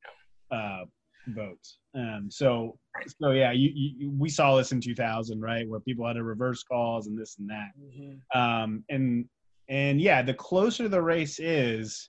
[0.50, 0.84] uh,
[1.28, 1.78] votes.
[1.94, 2.78] Um, so,
[3.20, 6.62] so yeah, you, you, we saw this in 2000, right, where people had to reverse
[6.62, 8.38] calls and this and that.
[8.38, 9.26] Um, and
[9.68, 12.08] and yeah, the closer the race is,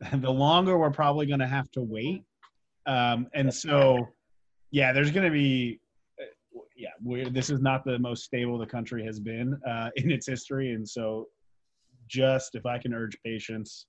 [0.12, 2.22] the longer we're probably going to have to wait.
[2.86, 4.06] Um, and so,
[4.70, 5.80] yeah, there's going to be,
[6.20, 10.10] uh, yeah, we're, this is not the most stable the country has been uh, in
[10.10, 11.26] its history, and so,
[12.06, 13.86] just if I can urge patience,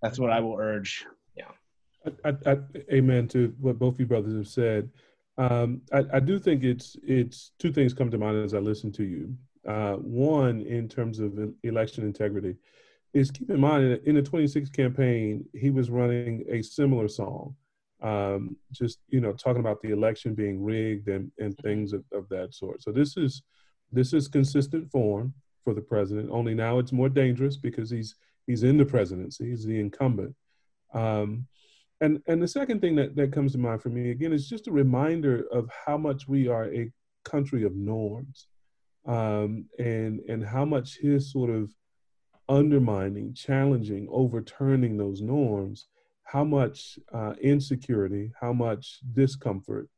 [0.00, 1.04] that's what I will urge.
[1.36, 1.50] I,
[2.24, 2.58] I, I,
[2.92, 4.90] amen to what both you brothers have said.
[5.38, 8.92] Um, I, I do think it's it's two things come to mind as I listen
[8.92, 9.34] to you.
[9.66, 12.56] Uh, one, in terms of election integrity,
[13.14, 17.54] is keep in mind in, in the 26 campaign he was running a similar song,
[18.02, 22.28] um, just you know talking about the election being rigged and and things of, of
[22.28, 22.82] that sort.
[22.82, 23.42] So this is
[23.90, 25.32] this is consistent form
[25.64, 26.30] for the president.
[26.30, 29.50] Only now it's more dangerous because he's he's in the presidency.
[29.50, 30.34] He's the incumbent.
[30.92, 31.46] Um,
[32.02, 34.68] and and the second thing that, that comes to mind for me again is just
[34.68, 36.90] a reminder of how much we are a
[37.24, 38.48] country of norms
[39.06, 41.72] um, and and how much his sort of
[42.48, 45.86] undermining challenging overturning those norms
[46.24, 49.88] how much uh, insecurity how much discomfort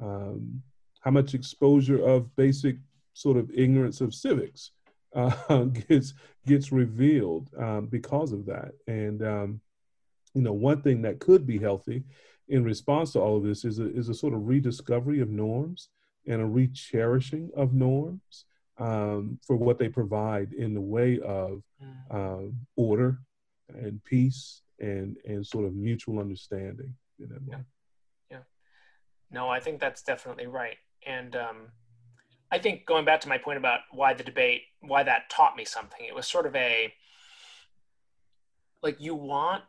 [0.00, 0.62] um,
[1.00, 2.76] how much exposure of basic
[3.14, 4.70] sort of ignorance of civics
[5.14, 6.14] uh, gets
[6.46, 8.72] gets revealed um, because of that.
[8.86, 9.60] And um,
[10.34, 12.04] you know, one thing that could be healthy
[12.48, 15.88] in response to all of this is a, is a sort of rediscovery of norms
[16.26, 18.44] and a re-cherishing of norms
[18.78, 21.62] um, for what they provide in the way of
[22.10, 23.18] um, order
[23.68, 26.94] and peace and and sort of mutual understanding.
[27.20, 27.58] In that way.
[29.30, 30.76] No, I think that's definitely right.
[31.06, 31.56] And um,
[32.50, 35.64] I think going back to my point about why the debate, why that taught me
[35.64, 36.92] something, it was sort of a
[38.82, 39.64] like you want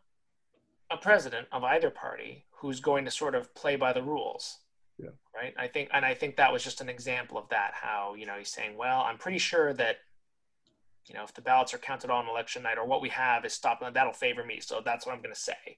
[0.92, 4.58] a president of either party who's going to sort of play by the rules.
[4.98, 5.10] Yeah.
[5.34, 5.54] Right.
[5.58, 7.72] I think, and I think that was just an example of that.
[7.74, 9.98] How you know he's saying, well, I'm pretty sure that
[11.06, 13.54] you know if the ballots are counted on election night or what we have is
[13.54, 14.60] stopped, that'll favor me.
[14.60, 15.78] So that's what I'm going to say.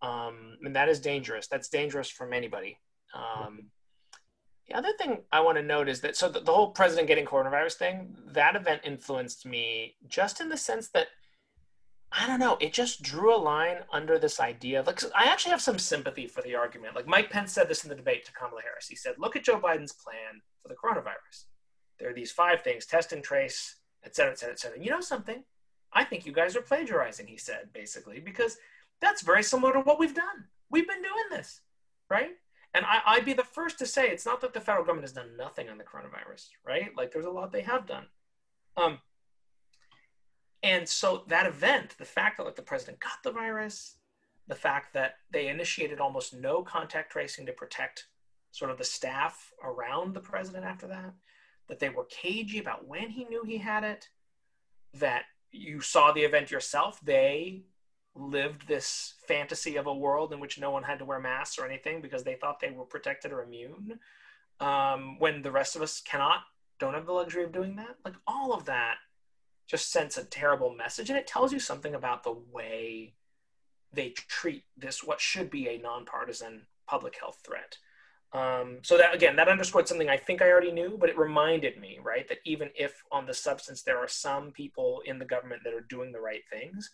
[0.00, 1.48] Um, and that is dangerous.
[1.48, 2.78] That's dangerous from anybody.
[3.14, 3.70] Um,
[4.68, 7.24] the other thing I want to note is that so the, the whole president getting
[7.24, 11.08] coronavirus thing, that event influenced me just in the sense that
[12.18, 14.82] I don't know, it just drew a line under this idea.
[14.82, 16.94] Like I actually have some sympathy for the argument.
[16.94, 18.88] Like Mike Pence said this in the debate to Kamala Harris.
[18.88, 21.44] He said, "Look at Joe Biden's plan for the coronavirus.
[21.98, 24.82] There are these five things: test and trace, et cetera, et cetera, et cetera.
[24.82, 25.44] You know something?
[25.92, 28.56] I think you guys are plagiarizing." He said, basically, because
[29.00, 30.44] that's very similar to what we've done.
[30.70, 31.60] We've been doing this,
[32.08, 32.30] right?
[32.72, 35.12] And I, I'd be the first to say it's not that the federal government has
[35.12, 36.90] done nothing on the coronavirus, right?
[36.96, 38.06] Like there's a lot they have done.
[38.76, 39.00] Um,
[40.62, 43.96] and so that event, the fact that like the president got the virus,
[44.48, 48.06] the fact that they initiated almost no contact tracing to protect
[48.52, 51.12] sort of the staff around the president after that,
[51.68, 54.08] that they were cagey about when he knew he had it,
[54.94, 57.00] that you saw the event yourself.
[57.02, 57.64] They
[58.14, 61.66] lived this fantasy of a world in which no one had to wear masks or
[61.66, 63.98] anything because they thought they were protected or immune.
[64.58, 66.40] Um, when the rest of us cannot,
[66.78, 67.96] don't have the luxury of doing that.
[68.04, 68.96] Like all of that
[69.66, 73.14] just sends a terrible message and it tells you something about the way
[73.92, 77.78] they treat this what should be a nonpartisan public health threat
[78.32, 81.78] um, so that again that underscored something i think i already knew but it reminded
[81.80, 85.62] me right that even if on the substance there are some people in the government
[85.64, 86.90] that are doing the right things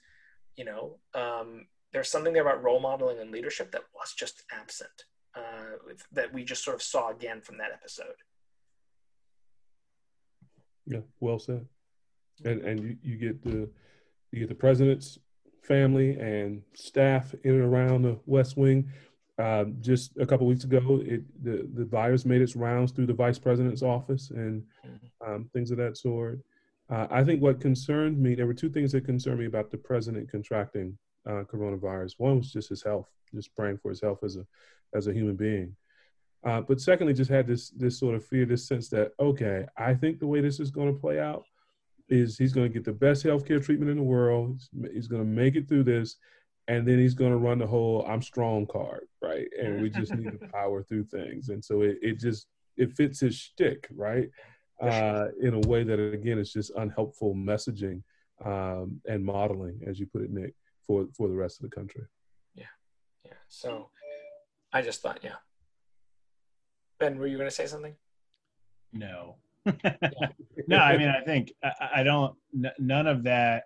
[0.57, 5.05] you know um, there's something there about role modeling and leadership that was just absent
[5.35, 8.17] uh, that we just sort of saw again from that episode.
[10.87, 11.67] Yeah, well said.
[12.45, 13.69] And and you, you get the
[14.31, 15.19] you get the president's
[15.63, 18.91] family and staff in and around the West Wing.
[19.39, 23.15] Um, just a couple weeks ago, it the the virus made its rounds through the
[23.15, 24.63] vice president's office and
[25.27, 26.41] um, things of that sort.
[26.91, 29.79] Uh, I think what concerned me, there were two things that concerned me about the
[29.79, 32.15] president contracting uh, coronavirus.
[32.19, 34.47] One was just his health, just praying for his health as a
[34.95, 35.75] as a human being.
[36.45, 39.95] Uh, but secondly, just had this this sort of fear, this sense that okay, I
[39.95, 41.45] think the way this is going to play out
[42.13, 44.53] is he's going to get the best healthcare treatment in the world.
[44.53, 46.17] He's, he's going to make it through this,
[46.69, 49.49] and then he's going to run the whole "I'm strong" card, right?
[49.61, 51.49] And we just need to power through things.
[51.49, 52.47] And so it, it just
[52.77, 54.29] it fits his shtick, right?
[54.81, 58.03] Uh, in a way that again is just unhelpful messaging
[58.45, 60.55] um, and modeling, as you put it, Nick,
[60.87, 62.03] for for the rest of the country.
[62.55, 62.65] Yeah,
[63.25, 63.33] yeah.
[63.49, 63.91] So
[64.73, 65.37] I just thought, yeah.
[66.99, 67.95] Ben, were you going to say something?
[68.93, 69.37] No.
[70.67, 72.35] no, I mean, I think I, I don't.
[72.55, 73.65] N- none of that.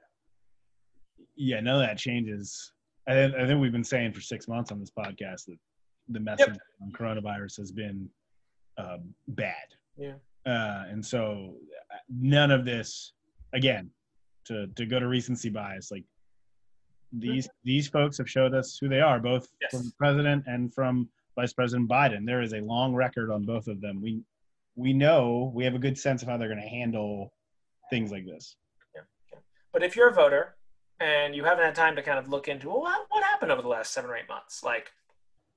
[1.36, 2.72] Yeah, none of that changes.
[3.08, 5.58] I, th- I think we've been saying for six months on this podcast that
[6.08, 6.58] the message yep.
[6.82, 8.08] on coronavirus has been
[8.78, 9.54] uh, bad.
[9.96, 10.14] Yeah.
[10.46, 11.54] Uh, and so
[11.92, 13.12] uh, none of this,
[13.52, 13.90] again,
[14.46, 16.04] to to go to recency bias, like
[17.12, 19.70] these these folks have showed us who they are, both yes.
[19.70, 22.26] from the president and from Vice President Biden.
[22.26, 24.00] There is a long record on both of them.
[24.02, 24.22] We
[24.76, 27.32] we know we have a good sense of how they're going to handle
[27.90, 28.56] things like this.
[28.94, 29.38] Yeah.
[29.72, 30.56] But if you're a voter
[31.00, 33.62] and you haven't had time to kind of look into well, what, what happened over
[33.62, 34.92] the last seven or eight months, like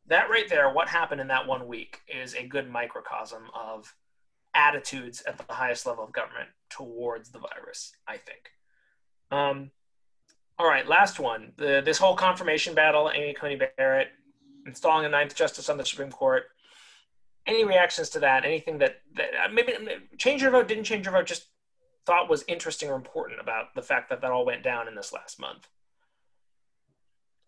[0.08, 3.94] that right there, what happened in that one week is a good microcosm of
[4.56, 8.52] attitudes at the highest level of government towards the virus, I think.
[9.32, 9.72] Um,
[10.58, 11.54] all right, last one.
[11.58, 14.10] The, this whole confirmation battle, Amy Coney Barrett
[14.66, 16.44] installing a ninth justice on the Supreme Court
[17.50, 18.46] any reactions to that?
[18.46, 19.74] Anything that, that uh, maybe
[20.18, 21.48] change your vote, didn't change your vote, just
[22.06, 25.12] thought was interesting or important about the fact that that all went down in this
[25.12, 25.68] last month?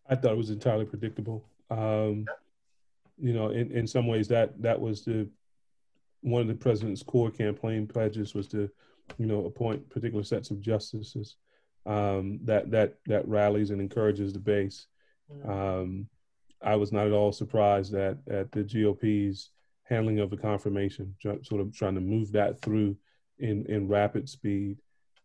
[0.10, 1.45] I thought it was entirely predictable.
[1.70, 2.26] Um,
[3.18, 5.30] you know, in, in some ways, that that was the
[6.22, 8.70] one of the president's core campaign pledges was to,
[9.18, 11.38] you know, appoint particular sets of justices
[11.86, 14.88] um, that that that rallies and encourages the base.
[15.32, 15.49] Mm-hmm.
[15.49, 16.08] Um,
[16.62, 19.49] I was not at all surprised that at the GOP's
[19.84, 22.95] handling of the confirmation, sort of trying to move that through
[23.39, 24.77] in, in rapid speed.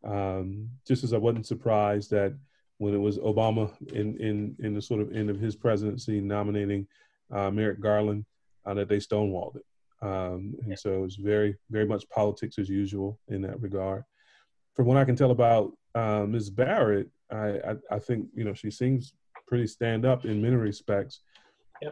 [0.05, 2.35] Um, just as I wasn't surprised that
[2.79, 6.87] when it was Obama in, in, in the sort of end of his presidency nominating
[7.33, 8.25] uh, Merrick Garland,
[8.67, 9.65] uh, that they stonewalled it.
[10.03, 14.05] Um, and so it's very, very much politics as usual in that regard.
[14.75, 16.51] From what I can tell about uh, Ms.
[16.51, 19.15] Barrett, I, I, I think, you know, she seems
[19.49, 21.21] pretty stand up in many respects.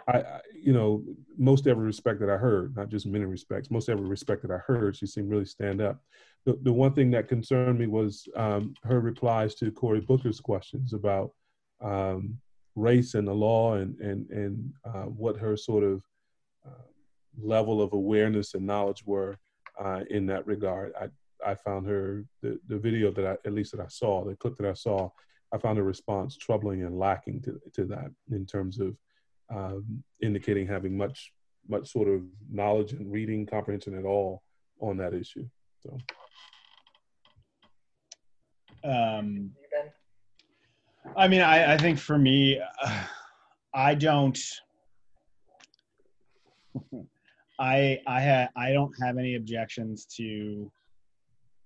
[0.08, 1.02] I, I, you know,
[1.36, 4.58] most every respect that I heard, not just many respects, most every respect that I
[4.58, 6.02] heard, she seemed really stand up.
[6.44, 10.92] The, the one thing that concerned me was um, her replies to Cory Booker's questions
[10.92, 11.32] about
[11.80, 12.38] um,
[12.76, 16.02] race and the law and and and uh, what her sort of
[16.66, 16.88] uh,
[17.40, 19.38] level of awareness and knowledge were
[19.78, 20.92] uh, in that regard.
[21.00, 21.08] I
[21.44, 24.56] I found her the the video that I at least that I saw, the clip
[24.56, 25.10] that I saw,
[25.52, 28.96] I found her response troubling and lacking to to that in terms of
[29.54, 31.32] um, indicating having much
[31.66, 34.42] much sort of knowledge and reading comprehension at all
[34.80, 35.46] on that issue.
[35.80, 35.96] So.
[38.84, 39.50] Um,
[41.16, 43.04] I mean, I, I think for me, uh,
[43.74, 44.38] I don't.
[47.58, 50.70] I I ha, I don't have any objections to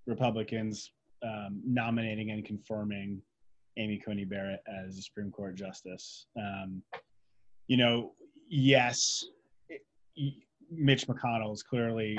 [0.07, 3.23] Republicans um, nominating and confirming
[3.79, 6.27] Amy Coney Barrett as a Supreme Court justice.
[6.37, 6.83] Um,
[7.69, 8.13] you know,
[8.49, 9.25] yes,
[10.71, 12.19] Mitch McConnell is clearly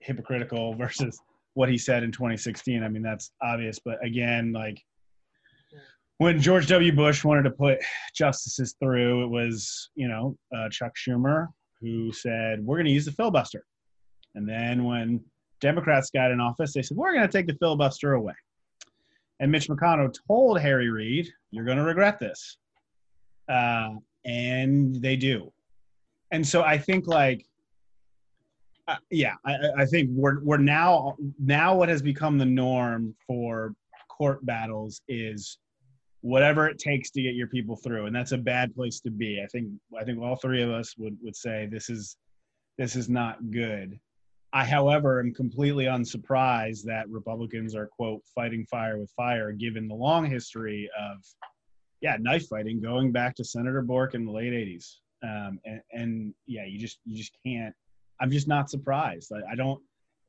[0.00, 1.18] hypocritical versus
[1.54, 2.82] what he said in 2016.
[2.82, 3.78] I mean, that's obvious.
[3.78, 4.82] But again, like
[6.18, 6.92] when George W.
[6.92, 7.78] Bush wanted to put
[8.14, 11.46] justices through, it was, you know, uh, Chuck Schumer
[11.80, 13.64] who said, we're going to use the filibuster.
[14.34, 15.20] And then when
[15.60, 18.34] Democrats got in office, they said, we're going to take the filibuster away.
[19.40, 22.56] And Mitch McConnell told Harry Reid, you're going to regret this.
[23.48, 23.90] Uh,
[24.26, 25.52] and they do.
[26.32, 27.46] And so I think like,
[28.88, 33.74] uh, yeah, I, I think we're we're now now what has become the norm for
[34.08, 35.58] court battles is
[36.20, 39.40] whatever it takes to get your people through, and that's a bad place to be.
[39.42, 39.68] I think
[39.98, 42.16] I think all three of us would would say this is
[42.78, 43.98] this is not good.
[44.52, 49.94] I, however, am completely unsurprised that Republicans are quote fighting fire with fire, given the
[49.94, 51.18] long history of
[52.00, 54.96] yeah, knife fighting going back to Senator Bork in the late 80s.
[55.22, 57.74] Um, and, and yeah, you just you just can't.
[58.20, 59.32] I'm just not surprised.
[59.34, 59.80] I, I don't.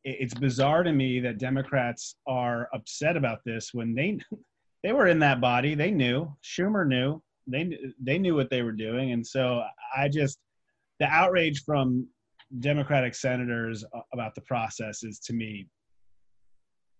[0.04, 4.18] it- It's bizarre to me that Democrats are upset about this when they
[4.84, 5.76] they were in that body.
[5.76, 9.64] They knew Schumer knew they they knew what they were doing, and so
[9.96, 10.40] I just
[11.00, 12.08] the outrage from
[12.60, 15.68] Democratic senators about the process is to me.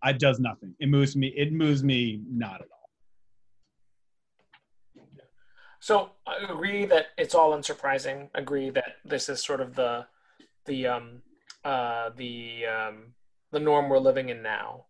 [0.06, 0.76] It does nothing.
[0.80, 1.28] It moves me.
[1.36, 2.77] It moves me not at all.
[5.80, 8.30] So I agree that it's all unsurprising.
[8.34, 10.06] Agree that this is sort of the
[10.66, 11.22] the um
[11.64, 13.14] uh the um
[13.52, 14.86] the norm we're living in now.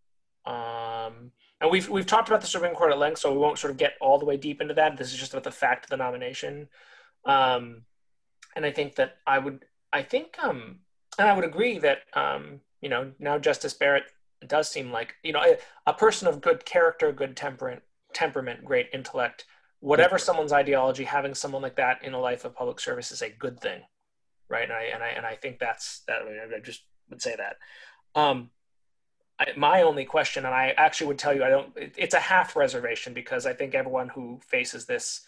[0.45, 3.71] Um and we've we've talked about the Supreme Court at length, so we won't sort
[3.71, 4.97] of get all the way deep into that.
[4.97, 6.69] This is just about the fact of the nomination.
[7.25, 7.83] Um
[8.55, 10.79] and I think that I would I think um
[11.19, 14.05] and I would agree that um you know now Justice Barrett
[14.45, 17.83] does seem like you know a, a person of good character, good temperament,
[18.13, 19.45] temperament, great intellect
[19.79, 23.29] whatever someone's ideology, having someone like that in a life of public service is a
[23.29, 23.81] good thing,
[24.49, 24.63] right?
[24.63, 26.21] And I and I and I think that's that.
[26.21, 27.57] I, mean, I just would say that.
[28.19, 28.49] Um,
[29.39, 31.75] I, my only question, and I actually would tell you, I don't.
[31.77, 35.21] It, it's a half reservation because I think everyone who faces this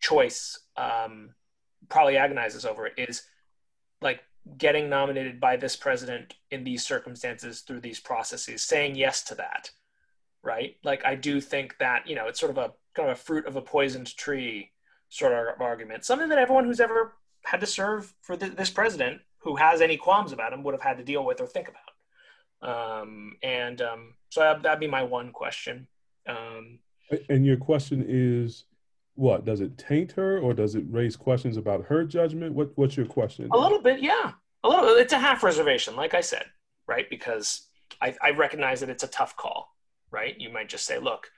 [0.00, 1.34] choice um,
[1.88, 2.94] probably agonizes over it.
[2.96, 3.22] Is
[4.02, 4.20] like
[4.56, 9.70] getting nominated by this president in these circumstances through these processes, saying yes to that,
[10.42, 10.76] right?
[10.82, 13.46] Like I do think that you know it's sort of a kind of a fruit
[13.46, 14.70] of a poisoned tree
[15.08, 16.04] sort of argument.
[16.04, 17.14] Something that everyone who's ever
[17.44, 20.82] had to serve for th- this president, who has any qualms about him, would have
[20.82, 23.02] had to deal with or think about.
[23.02, 25.86] Um, and um, so that, that'd be my one question.
[26.28, 26.78] Um,
[27.28, 28.64] And your question is,
[29.14, 32.54] what does it taint her, or does it raise questions about her judgment?
[32.54, 33.48] What What's your question?
[33.52, 34.32] a little bit, yeah,
[34.62, 34.90] a little.
[34.96, 36.44] It's a half reservation, like I said,
[36.86, 37.08] right?
[37.10, 37.66] Because
[38.00, 39.74] I, I recognize that it's a tough call,
[40.10, 40.38] right?
[40.38, 41.30] You might just say, look,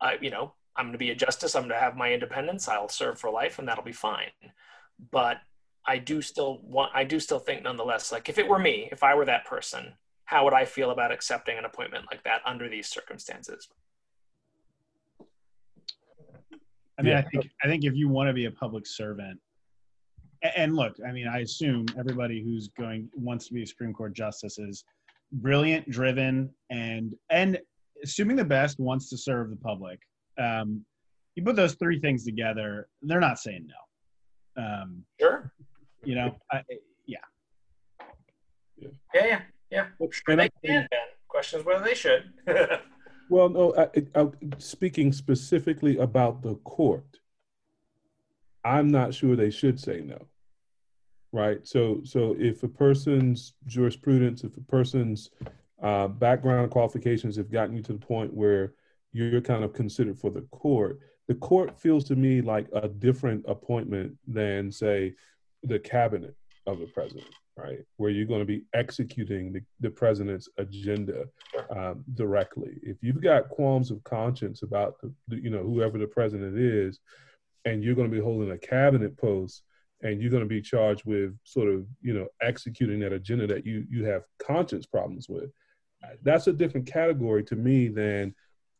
[0.00, 1.54] I, you know, I'm going to be a justice.
[1.54, 2.68] I'm going to have my independence.
[2.68, 4.30] I'll serve for life, and that'll be fine.
[5.10, 5.38] But
[5.86, 6.92] I do still want.
[6.94, 9.94] I do still think, nonetheless, like if it were me, if I were that person,
[10.24, 13.68] how would I feel about accepting an appointment like that under these circumstances?
[16.98, 17.20] I mean, Yeah.
[17.20, 19.40] I think I think if you want to be a public servant,
[20.42, 24.12] and look, I mean, I assume everybody who's going wants to be a Supreme Court
[24.12, 24.84] justice is
[25.32, 27.58] brilliant, driven, and and
[28.02, 30.00] assuming the best wants to serve the public.
[30.38, 30.84] Um,
[31.34, 34.62] you put those three things together, they're not saying no.
[34.62, 35.52] Um, Sure.
[36.04, 36.62] you know, I,
[37.06, 37.18] yeah.
[38.76, 38.88] Yeah.
[39.14, 39.40] Yeah.
[39.70, 39.86] Yeah.
[40.10, 40.88] Sure they I- can.
[40.90, 41.00] Ben.
[41.28, 42.32] Question is whether they should.
[43.30, 43.88] Well, no, I,
[44.18, 47.20] I, speaking specifically about the court,
[48.64, 50.16] I'm not sure they should say no.
[51.30, 51.60] Right.
[51.68, 55.28] So, so if a person's jurisprudence, if a person's
[55.82, 58.72] uh, background qualifications have gotten you to the point where
[59.12, 60.98] you're kind of considered for the court,
[61.28, 65.14] the court feels to me like a different appointment than, say,
[65.62, 66.34] the cabinet
[66.66, 67.26] of the president,
[67.56, 67.80] right?
[67.96, 71.24] Where you're going to be executing the, the president's agenda
[71.70, 72.78] um, directly.
[72.82, 77.00] If you've got qualms of conscience about the, you know whoever the president is,
[77.64, 79.62] and you're going to be holding a cabinet post,
[80.02, 83.66] and you're going to be charged with sort of you know executing that agenda that
[83.66, 85.50] you you have conscience problems with,
[86.22, 88.34] that's a different category to me than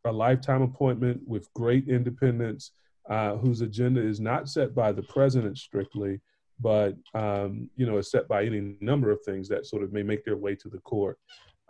[0.05, 2.73] a lifetime appointment with great independence,
[3.11, 6.21] uh, whose agenda is not set by the president strictly,
[6.61, 10.03] but um, you know is set by any number of things that sort of may
[10.03, 11.19] make their way to the court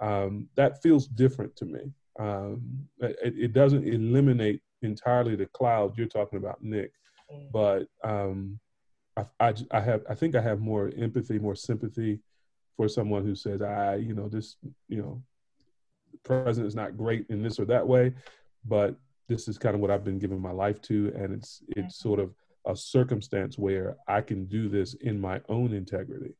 [0.01, 1.80] um, that feels different to me.
[2.18, 6.92] Um, it, it doesn't eliminate entirely the cloud you're talking about, Nick,
[7.53, 8.59] but um,
[9.16, 12.20] I, I, I have I think I have more empathy, more sympathy
[12.76, 14.57] for someone who says, I, you know, this,
[14.88, 15.22] you know,
[16.29, 18.12] the president is not great in this or that way,
[18.64, 18.95] but
[19.29, 22.20] this is kind of what I've been giving my life to, and it's it's sort
[22.20, 22.33] of
[22.66, 26.35] a circumstance where I can do this in my own integrity,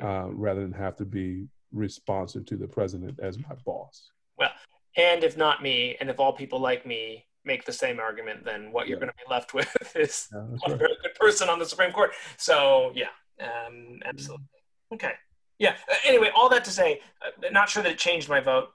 [0.00, 4.10] uh, rather than have to be responsive to the president as my boss.
[4.38, 4.50] Well,
[4.96, 8.72] and if not me, and if all people like me make the same argument, then
[8.72, 9.06] what you're Yeah.
[9.06, 10.78] going to be left with is Yeah, a right.
[10.78, 12.12] very good person on the Supreme Court.
[12.36, 13.10] So yeah,
[13.40, 14.46] um, absolutely.
[14.92, 15.12] Okay.
[15.58, 15.76] Yeah.
[15.90, 18.68] Uh, Anyway, all that to say, uh, not sure that it changed my vote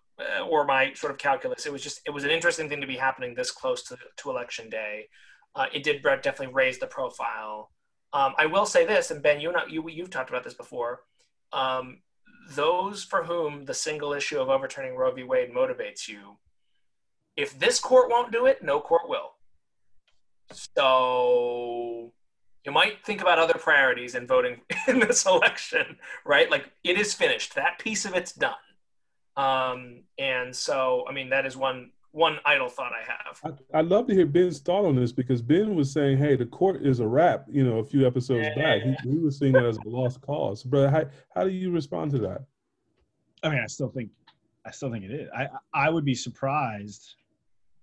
[0.50, 1.66] or my sort of calculus.
[1.66, 4.30] It was just it was an interesting thing to be happening this close to to
[4.30, 5.08] election day.
[5.56, 7.72] Uh, it did definitely raise the profile.
[8.14, 10.54] Um, I will say this, and Ben, you and I, you you've talked about this
[10.54, 11.02] before.
[11.54, 12.00] Um,
[12.52, 15.24] those for whom the single issue of overturning Roe v.
[15.24, 16.38] Wade motivates you,
[17.36, 19.36] if this court won't do it, no court will.
[20.52, 22.12] So
[22.66, 26.50] you might think about other priorities in voting in this election, right?
[26.50, 27.56] Like it is finished.
[27.56, 28.56] That piece of it's done.
[29.40, 33.58] Um, and so, I mean, that is one one idle thought I have.
[33.74, 36.46] I, would love to hear Ben's thought on this because Ben was saying, "Hey, the
[36.46, 38.56] court is a wrap." You know, a few episodes yeah.
[38.56, 40.64] back, he, he, was seeing that as a lost cause.
[40.64, 42.42] But how how do you respond to that?
[43.44, 44.10] I mean, I still think,
[44.66, 45.30] I still think it is.
[45.36, 47.16] I I would be surprised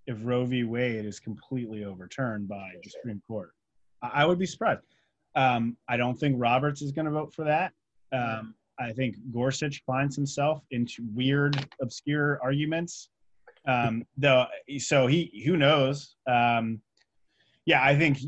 [0.06, 0.64] if Roe v.
[0.64, 3.52] Wade is completely overturned by the Supreme Court.
[4.02, 4.82] I, I would be surprised.
[5.36, 7.72] Um, I don't think Roberts is going to vote for that.
[8.12, 13.08] Um, I think Gorsuch finds himself into weird, obscure arguments.
[13.66, 14.46] Um, though,
[14.78, 16.16] so he who knows?
[16.28, 16.80] Um,
[17.64, 18.18] yeah, I think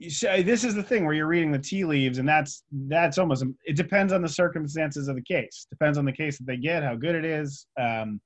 [0.00, 3.76] this is the thing where you're reading the tea leaves, and that's that's almost it
[3.76, 5.66] depends on the circumstances of the case.
[5.70, 7.66] Depends on the case that they get, how good it is.
[7.78, 8.20] Um,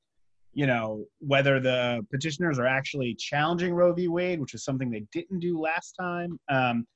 [0.55, 4.09] you know whether the petitioners are actually challenging Roe v.
[4.09, 6.39] Wade, which is something they didn't do last time.
[6.49, 6.87] Um,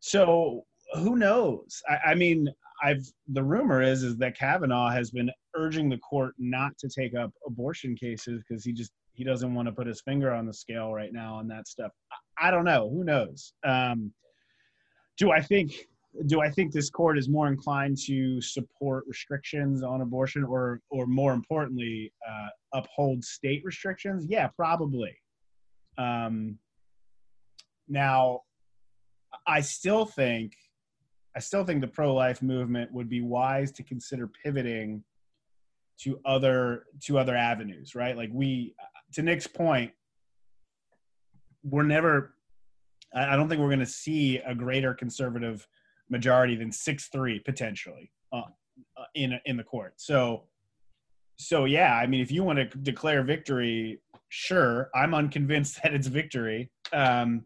[0.00, 0.64] so
[0.94, 1.82] who knows?
[1.88, 2.48] I, I mean,
[2.82, 7.14] I've the rumor is is that Kavanaugh has been urging the court not to take
[7.14, 10.54] up abortion cases because he just he doesn't want to put his finger on the
[10.54, 11.92] scale right now on that stuff.
[12.38, 12.88] I, I don't know.
[12.90, 13.52] Who knows?
[13.64, 14.12] Um,
[15.18, 15.72] do I think
[16.26, 21.06] do I think this court is more inclined to support restrictions on abortion, or or
[21.06, 24.26] more importantly, uh, uphold state restrictions?
[24.28, 25.14] Yeah, probably.
[25.98, 26.58] Um,
[27.88, 28.40] now,
[29.46, 30.52] I still think
[31.36, 35.04] I still think the pro-life movement would be wise to consider pivoting
[36.02, 38.16] to other to other avenues, right?
[38.16, 38.74] Like we,
[39.12, 39.92] to Nick's point,
[41.62, 42.34] we're never.
[43.14, 45.66] I don't think we're going to see a greater conservative
[46.10, 48.42] majority than six three potentially uh,
[48.96, 49.94] uh, in in the court.
[49.96, 50.44] So,
[51.36, 54.90] so yeah, I mean, if you want to declare victory, sure.
[54.94, 56.70] I'm unconvinced that it's victory.
[56.92, 57.44] Um,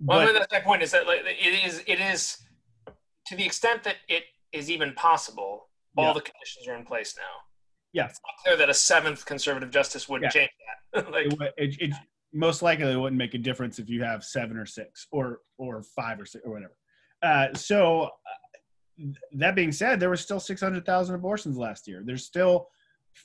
[0.00, 0.82] well, but, I mean, that's my point.
[0.82, 2.38] Is that like, it is it is
[3.26, 6.12] to the extent that it is even possible, all yeah.
[6.12, 7.22] the conditions are in place now.
[7.92, 10.28] Yeah, it's not clear that a seventh conservative justice would yeah.
[10.28, 10.50] change
[10.92, 11.10] that.
[11.12, 11.94] like, it, it, it,
[12.32, 15.82] most likely it wouldn't make a difference if you have seven or six or or
[15.82, 16.76] five or six or whatever.
[17.22, 22.02] Uh, so uh, that being said, there were still six hundred thousand abortions last year.
[22.04, 22.68] There's still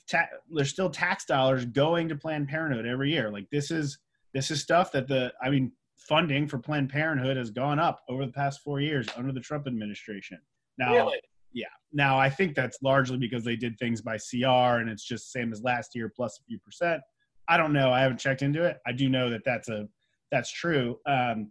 [0.08, 3.30] ta- there's still tax dollars going to Planned Parenthood every year.
[3.30, 3.98] Like this is
[4.32, 5.72] this is stuff that the I mean
[6.08, 9.66] funding for Planned Parenthood has gone up over the past four years under the Trump
[9.66, 10.38] administration.
[10.78, 11.20] Now, really?
[11.52, 11.66] yeah.
[11.92, 15.52] Now, I think that's largely because they did things by CR and it's just same
[15.52, 17.00] as last year plus a few percent.
[17.48, 17.92] I don't know.
[17.92, 18.78] I haven't checked into it.
[18.86, 19.88] I do know that that's a
[20.30, 20.98] that's true.
[21.06, 21.50] Um,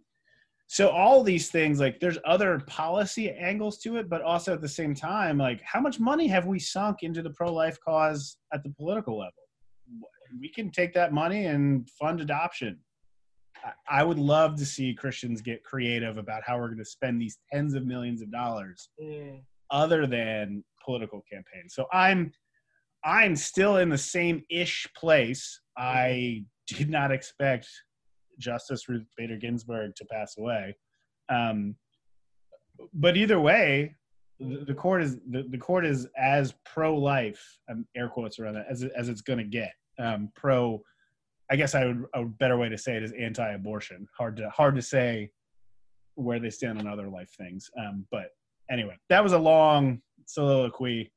[0.66, 4.68] so all these things, like there's other policy angles to it, but also at the
[4.68, 8.70] same time, like how much money have we sunk into the pro-life cause at the
[8.70, 9.32] political level?
[10.40, 12.78] We can take that money and fund adoption
[13.88, 17.38] I would love to see Christians get creative about how we're going to spend these
[17.52, 19.40] tens of millions of dollars mm.
[19.70, 21.74] other than political campaigns.
[21.74, 22.32] So I'm
[23.04, 25.60] I'm still in the same ish place.
[25.76, 27.68] I did not expect
[28.38, 30.76] Justice Ruth Bader Ginsburg to pass away.
[31.28, 31.76] Um,
[32.94, 33.94] but either way,
[34.38, 38.54] the, the court is the, the court is as pro life, um, air quotes around
[38.54, 39.72] that, as, as it's going to get.
[39.98, 40.82] Um, pro
[41.50, 44.06] I guess I would a better way to say it is anti-abortion.
[44.16, 45.30] Hard to hard to say
[46.14, 47.70] where they stand on other life things.
[47.78, 48.26] Um, but
[48.70, 51.12] anyway, that was a long soliloquy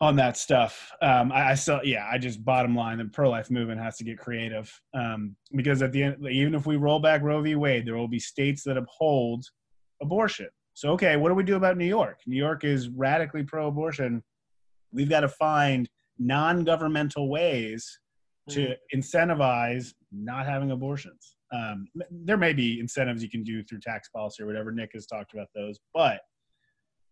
[0.00, 0.90] on that stuff.
[1.00, 4.18] Um, I, I still, yeah, I just bottom line the pro-life movement has to get
[4.18, 7.54] creative um, because at the end, even if we roll back Roe v.
[7.54, 9.44] Wade, there will be states that uphold
[10.02, 10.48] abortion.
[10.74, 12.18] So okay, what do we do about New York?
[12.26, 14.22] New York is radically pro-abortion.
[14.92, 18.00] We've got to find non-governmental ways
[18.50, 18.98] to mm-hmm.
[18.98, 21.36] incentivize not having abortions.
[21.52, 24.72] Um, there may be incentives you can do through tax policy or whatever.
[24.72, 26.20] Nick has talked about those, but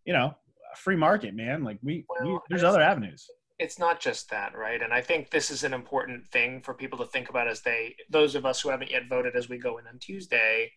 [0.05, 0.33] you know,
[0.75, 1.63] free market, man.
[1.63, 3.27] Like we, well, we there's other avenues.
[3.59, 4.81] It's not just that, right?
[4.81, 7.95] And I think this is an important thing for people to think about as they,
[8.09, 10.71] those of us who haven't yet voted, as we go in on Tuesday.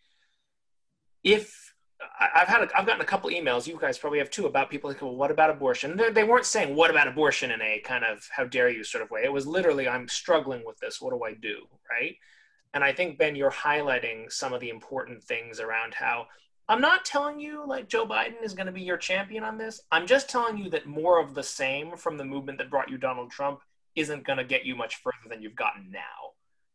[1.22, 1.63] If
[2.20, 3.66] I've had a, I've gotten a couple emails.
[3.66, 6.01] You guys probably have too about people like, well, what about abortion?
[6.12, 9.03] They were not saying what about abortion in a kind of how dare you sort
[9.03, 9.22] of way.
[9.24, 11.01] It was literally I'm struggling with this.
[11.01, 11.66] What do I do?
[11.90, 12.16] Right.
[12.72, 16.26] And I think Ben, you're highlighting some of the important things around how
[16.68, 19.80] I'm not telling you like Joe Biden is going to be your champion on this.
[19.92, 22.99] I'm just telling you that more of the same from the movement that brought you
[22.99, 23.61] Donald Trump
[23.95, 26.34] isn't going to get you much further than you've gotten now.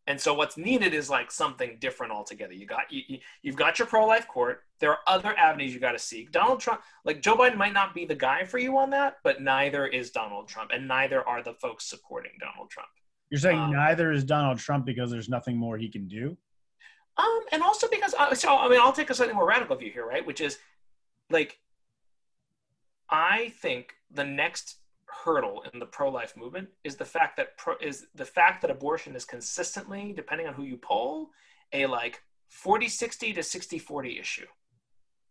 [0.10, 2.52] And so what's needed is like something different altogether.
[2.52, 4.64] You got you, you've got your pro-life court.
[4.80, 6.32] There are other avenues you got to seek.
[6.32, 9.40] Donald Trump, like Joe Biden, might not be the guy for you on that, but
[9.40, 12.90] neither is Donald Trump, and neither are the folks supporting Donald Trump.
[13.30, 16.36] You're saying um, neither is Donald Trump because there's nothing more he can do.
[17.18, 19.92] Um, and also because uh, so I mean I'll take a slightly more radical view
[19.92, 20.26] here, right?
[20.26, 20.58] Which is
[21.30, 21.60] like
[23.12, 24.79] I think the next
[25.24, 29.16] hurdle in the pro-life movement is the fact that pro, is the fact that abortion
[29.16, 31.30] is consistently, depending on who you poll,
[31.74, 34.46] a like 40 60 to 60 40 issue.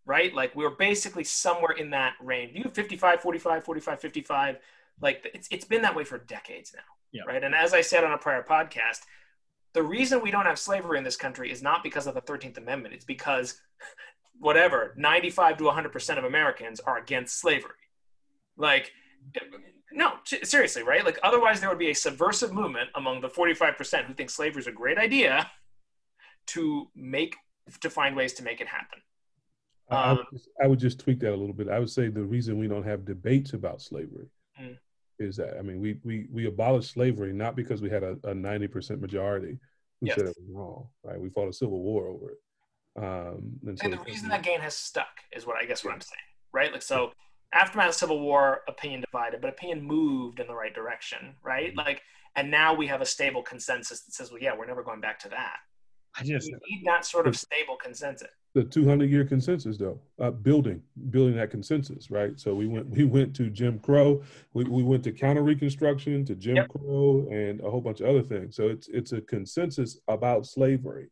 [0.04, 0.34] Right?
[0.34, 2.52] Like we're basically somewhere in that range.
[2.54, 4.56] You 55 45 45 55
[5.00, 6.82] like it's it's been that way for decades now.
[7.12, 7.22] Yeah.
[7.26, 7.42] Right?
[7.42, 9.00] And as I said on a prior podcast,
[9.74, 12.56] the reason we don't have slavery in this country is not because of the 13th
[12.58, 12.94] Amendment.
[12.94, 13.60] It's because
[14.38, 17.70] whatever, 95 to 100% of Americans are against slavery.
[18.56, 18.92] Like,
[19.92, 21.04] no, seriously, right?
[21.04, 24.66] Like, otherwise, there would be a subversive movement among the 45% who think slavery is
[24.66, 25.50] a great idea
[26.48, 27.36] to make,
[27.80, 29.00] to find ways to make it happen.
[29.90, 31.68] I, Um, would just, I would just tweak that a little bit.
[31.68, 34.28] I would say the reason we don't have debates about slavery
[34.60, 34.76] Mm.
[35.20, 38.66] is that I mean we we we abolished slavery not because we had a ninety
[38.66, 39.56] percent majority
[40.00, 40.16] who Yes.
[40.16, 41.18] said it was wrong, right?
[41.20, 42.38] We fought a civil war over it.
[42.96, 46.00] Um, and, And the reason that gain has stuck is what I guess what I'm
[46.00, 46.18] saying,
[46.52, 46.72] right?
[46.72, 47.12] Like, so
[47.52, 51.72] aftermath of Civil War, opinion divided, but opinion moved in the right direction, right?
[51.72, 51.76] Mhm.
[51.76, 52.02] Like,
[52.36, 55.18] and now we have a stable consensus that says, well, yeah, we're never going back
[55.20, 55.56] to that.
[56.18, 58.28] I just We need that sort of stable consensus.
[58.54, 63.04] the 200 year consensus though uh, building building that consensus right so we went we
[63.04, 64.20] went to jim crow
[64.54, 66.68] we, we went to counter reconstruction to jim Yep.
[66.70, 71.08] crow and a whole bunch of other things so it's it's a consensus about slavery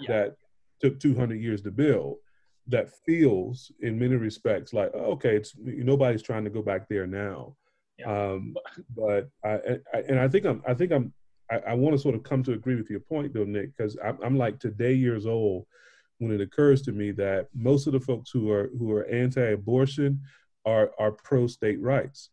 [0.00, 0.08] Yeah.
[0.24, 0.36] that
[0.80, 2.16] took 200 years to build
[2.68, 7.06] that feels in many respects like oh, okay it's nobody's trying to go back there
[7.06, 7.56] now
[7.98, 8.30] Yeah.
[8.32, 8.54] um,
[8.96, 11.12] but I, I and i think i'm i think i'm
[11.50, 13.96] i, I want to sort of come to agree with your point though nick because
[14.04, 15.66] I'm, I'm like today years old
[16.18, 20.20] when it occurs to me that most of the folks who are who are anti-abortion
[20.66, 22.28] are are pro-state rights,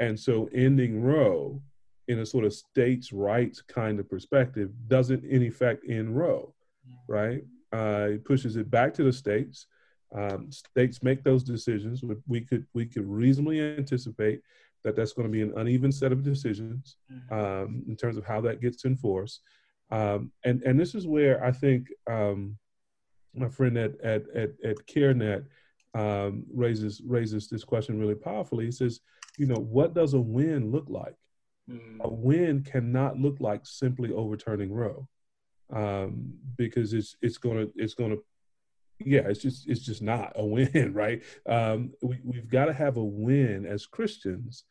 [0.00, 1.62] and so ending Roe
[2.08, 6.52] in a sort of states' rights kind of perspective doesn't in effect end Roe,
[7.06, 7.44] right?
[7.72, 9.66] Uh, it pushes it back to the states.
[10.14, 12.02] Um, states make those decisions.
[12.26, 14.40] We, could we could reasonably anticipate
[14.84, 16.96] that that's going to be an uneven set of decisions
[17.32, 19.40] um, in terms of how that gets enforced.
[19.90, 22.56] Um, and and this is where I think um,
[23.34, 25.44] my friend at at at, at CareNet
[25.94, 28.66] um, raises raises this question really powerfully.
[28.66, 29.00] He says,
[29.38, 31.14] you know, what does a win look like?
[31.70, 32.00] Mm.
[32.00, 35.08] A win cannot look like simply overturning Roe,
[35.72, 38.16] um, because it's it's gonna it's gonna
[38.98, 41.22] yeah it's just it's just not a win right?
[41.48, 44.64] Um, we, we've got to have a win as christians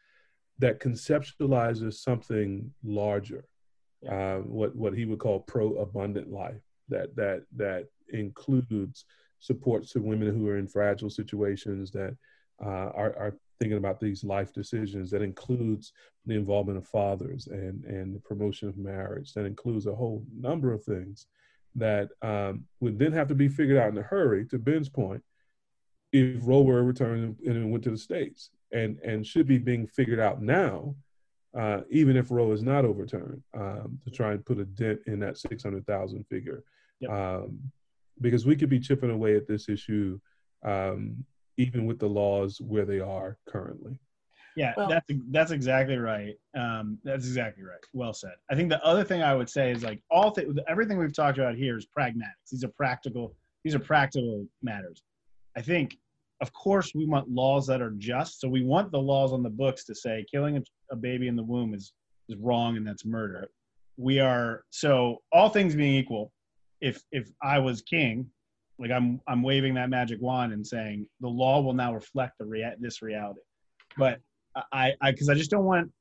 [0.60, 3.46] that conceptualizes something larger
[4.10, 9.06] uh, what what he would call pro abundant life that that that includes
[9.40, 12.16] supports to women who are in fragile situations that
[12.64, 15.94] uh, are, are thinking about these life decisions that includes
[16.26, 20.74] the involvement of fathers and and the promotion of marriage that includes a whole number
[20.74, 21.28] of things
[21.76, 25.22] that um, would then have to be figured out in a hurry to ben's point
[26.12, 30.20] if roe were returned and went to the states and and should be being figured
[30.20, 30.96] out now
[31.58, 35.20] uh, even if roe is not overturned um, to try and put a dent in
[35.20, 36.64] that 600000 figure
[37.02, 37.12] Yep.
[37.12, 37.60] um,
[38.22, 40.20] because we could be chipping away at this issue
[40.64, 41.26] um,
[41.58, 44.00] even with the laws where they are currently.
[44.56, 46.36] Yeah, Well- that's that's exactly right.
[46.58, 47.80] Um, that's exactly right.
[47.94, 48.34] Well said.
[48.50, 51.38] I think the other thing I would say is like all th- everything we've talked
[51.38, 52.50] about here is pragmatics.
[52.52, 53.36] These are practical.
[53.64, 55.04] These are practical matters.
[55.58, 55.98] I think,
[56.42, 58.40] of course, we want laws that are just.
[58.40, 61.36] So we want the laws on the books to say killing a, a baby in
[61.36, 61.94] the womb is
[62.30, 63.50] is wrong and that's murder.
[63.98, 66.32] We are so all things being equal.
[66.80, 68.30] If if I was king,
[68.80, 72.46] like I'm I'm waving that magic wand and saying the law will now reflect the
[72.46, 73.42] rea- this reality.
[73.98, 74.20] But
[74.72, 75.92] I I because I just don't want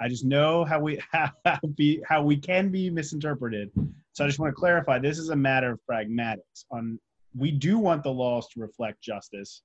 [0.00, 3.70] I just know how we how, how be how we can be misinterpreted.
[4.12, 6.64] So I just want to clarify this is a matter of pragmatics.
[6.70, 6.98] On
[7.36, 9.62] we do want the laws to reflect justice.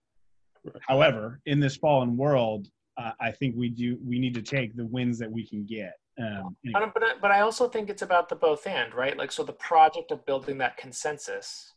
[0.63, 0.83] Correct.
[0.87, 4.85] However, in this fallen world, uh, I think we do we need to take the
[4.85, 5.93] wins that we can get.
[6.19, 6.81] Um, anyway.
[6.81, 9.15] But, but, I- but I also think it's about the both and, right?
[9.15, 11.73] Like, so the project of building that consensus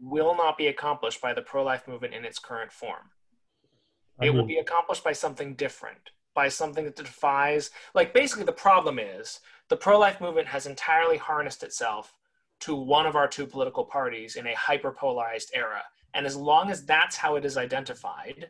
[0.00, 3.10] will not be accomplished by the pro life movement in its current form.
[4.20, 8.98] It will be accomplished by something different, by something that defies, like, basically, the problem
[8.98, 12.14] is the pro life movement has entirely harnessed itself
[12.60, 15.82] to one of our two political parties in a hyper polarized era.
[16.14, 18.48] And as long as that's how it is identified,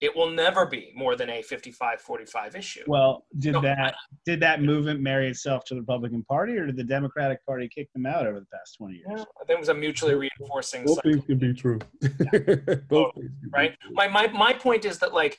[0.00, 2.82] it will never be more than a 55 45 issue.
[2.86, 3.94] Well, did No, that
[4.24, 7.90] did that movement marry itself to the Republican Party, or did the Democratic Party kick
[7.94, 9.06] them out over the past twenty years?
[9.08, 11.78] Yeah, I think it was a mutually reinforcing Both cycle, things can be true.
[12.02, 13.76] Both things can be right?
[13.80, 13.94] true.
[13.94, 15.38] My, my, my point is that like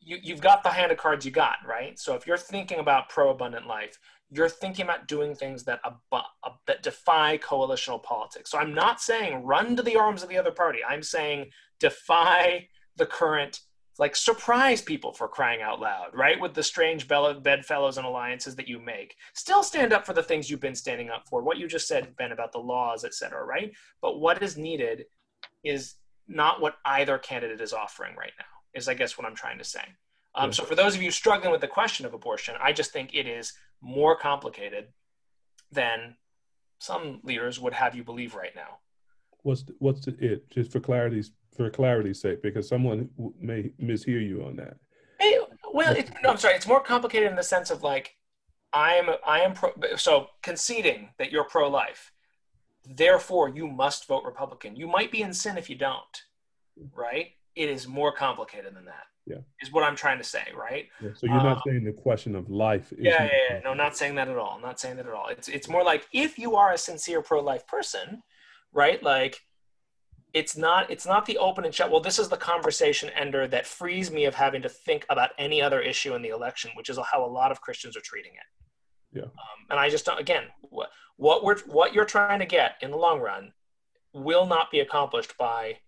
[0.00, 1.98] you, you've got the hand of cards you got, right?
[1.98, 3.98] So if you're thinking about pro-abundant life,
[4.30, 8.50] you're thinking about doing things that abu- uh, that defy coalitional politics.
[8.50, 10.78] So I'm not saying run to the arms of the other party.
[10.86, 13.60] I'm saying defy the current
[13.98, 16.40] like surprise people for crying out loud, right?
[16.40, 19.16] With the strange bedfellows and alliances that you make.
[19.34, 21.42] Still stand up for the things you've been standing up for.
[21.42, 23.72] What you just said, Ben, about the laws, et cetera, right?
[24.00, 25.06] But what is needed
[25.64, 25.94] is
[26.28, 29.64] not what either candidate is offering right now, is I guess what I'm trying to
[29.64, 29.82] say.
[30.34, 33.14] Um, so for those of you struggling with the question of abortion, I just think
[33.14, 34.88] it is more complicated
[35.72, 36.16] than
[36.78, 38.78] some leaders would have you believe right now.
[39.48, 40.50] What's the, what's the it?
[40.50, 43.08] Just for clarity's for clarity's sake, because someone
[43.40, 44.76] may mishear you on that.
[45.18, 45.38] Hey,
[45.72, 46.54] well, it, no, I'm sorry.
[46.54, 48.14] It's more complicated in the sense of like,
[48.74, 52.12] I am I am pro, so conceding that you're pro-life.
[52.84, 54.76] Therefore, you must vote Republican.
[54.76, 56.22] You might be in sin if you don't,
[56.94, 57.28] right?
[57.56, 59.06] It is more complicated than that.
[59.24, 60.88] Yeah, is what I'm trying to say, right?
[61.02, 62.92] Yeah, so you're not um, saying the question of life.
[62.98, 64.52] yeah, yeah, yeah, no, not saying that at all.
[64.56, 65.28] I'm not saying that at all.
[65.28, 68.22] It's it's more like if you are a sincere pro-life person,
[68.72, 69.02] right?
[69.02, 69.40] Like
[70.34, 73.66] it's not it's not the open and shut well this is the conversation ender that
[73.66, 76.98] frees me of having to think about any other issue in the election which is
[77.10, 79.18] how a lot of christians are treating it.
[79.18, 79.22] Yeah.
[79.22, 82.90] Um, and i just don't again what, what we're what you're trying to get in
[82.90, 83.52] the long run
[84.12, 85.78] will not be accomplished by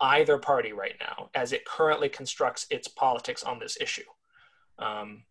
[0.00, 4.02] either party right now as it currently constructs its politics on this issue.
[4.78, 5.24] Um,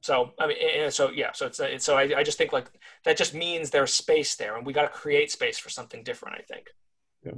[0.00, 2.70] so I mean, so yeah, so it's, it's so I, I just think like
[3.04, 6.36] that just means there's space there, and we got to create space for something different.
[6.38, 6.68] I think.
[7.24, 7.32] Yeah,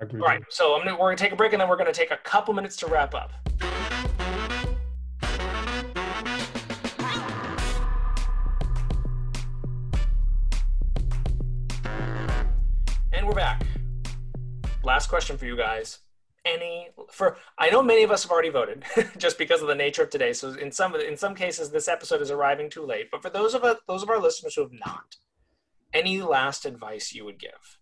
[0.00, 0.20] I agree.
[0.20, 2.10] All right, so I'm gonna we're gonna take a break, and then we're gonna take
[2.10, 3.32] a couple minutes to wrap up.
[13.12, 13.66] And we're back.
[14.82, 15.98] Last question for you guys
[16.44, 18.84] any for i know many of us have already voted
[19.16, 20.32] just because of the nature of today.
[20.32, 23.10] So in some in some cases this episode is arriving too late.
[23.10, 25.16] But for those of us those of our listeners who have not
[25.92, 27.78] any last advice you would give?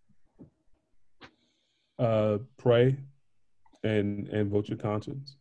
[1.98, 2.96] Uh pray
[3.82, 5.36] and and vote your conscience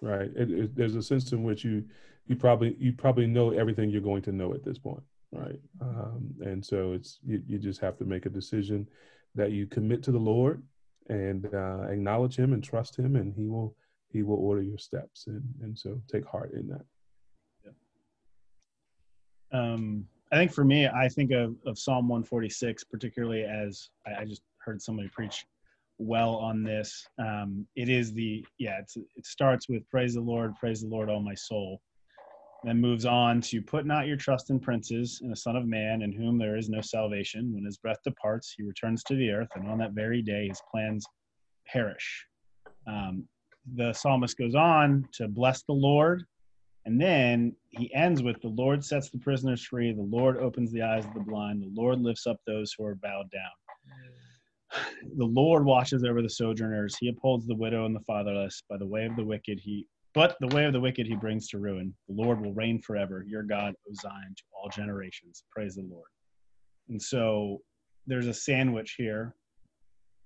[0.00, 0.30] right?
[0.36, 1.84] It, it, there's a sense in which you
[2.26, 5.60] you probably you probably know everything you're going to know at this point right?
[5.82, 8.88] Um, and so it's you, you just have to make a decision
[9.34, 10.62] that you commit to the lord
[11.08, 13.74] and uh, acknowledge him and trust him and he will
[14.10, 16.84] he will order your steps and and so take heart in that.
[19.52, 19.72] Yeah.
[19.72, 24.24] um i think for me i think of, of psalm 146 particularly as I, I
[24.24, 25.46] just heard somebody preach
[26.00, 27.08] well on this.
[27.18, 31.08] Um it is the yeah it's it starts with praise the lord praise the lord
[31.10, 31.80] all my soul
[32.64, 36.02] then moves on to put not your trust in princes in a son of man
[36.02, 37.52] in whom there is no salvation.
[37.54, 40.60] When his breath departs he returns to the earth and on that very day his
[40.70, 41.06] plans
[41.66, 42.26] perish.
[42.86, 43.24] Um,
[43.74, 46.24] the psalmist goes on to bless the lord
[46.84, 49.92] and then he ends with the lord sets the prisoners free.
[49.92, 51.62] The lord opens the eyes of the blind.
[51.62, 53.50] The lord lifts up those who are bowed down.
[55.16, 56.96] The lord watches over the sojourners.
[56.98, 58.62] He upholds the widow and the fatherless.
[58.68, 61.48] By the way of the wicked he but the way of the wicked he brings
[61.48, 61.94] to ruin.
[62.08, 63.24] The Lord will reign forever.
[63.26, 65.44] Your God, O Zion, to all generations.
[65.50, 66.08] Praise the Lord.
[66.88, 67.60] And so
[68.06, 69.34] there's a sandwich here.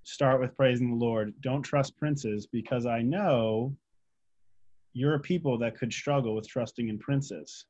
[0.05, 1.35] Start with praising the Lord.
[1.43, 3.77] Don't trust princes because I know
[4.95, 7.67] you're a people that could struggle with trusting in princes.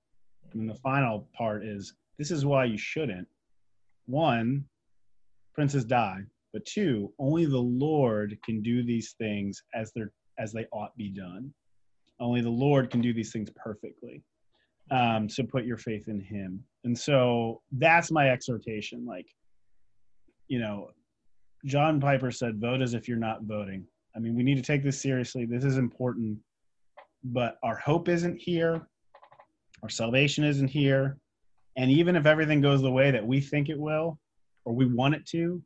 [0.53, 3.29] And the final part is this is why you shouldn't.
[4.07, 4.65] One,
[5.55, 6.21] princes die.
[6.53, 11.09] But two, only the Lord can do these things as they're as they ought be
[11.09, 11.53] done.
[12.23, 14.23] Only the Lord can do these things perfectly.
[14.91, 16.63] Um, so put your faith in Him.
[16.85, 19.05] And so that's my exhortation.
[19.05, 19.27] Like,
[20.47, 20.91] you know,
[21.65, 23.85] John Piper said, vote as if you're not voting.
[24.15, 25.47] I mean, we need to take this seriously.
[25.47, 26.39] This is important.
[27.25, 28.87] But our hope isn't here,
[29.83, 31.19] our salvation isn't here.
[31.77, 34.19] And even if everything goes the way that we think it will,
[34.65, 35.63] or we want it to,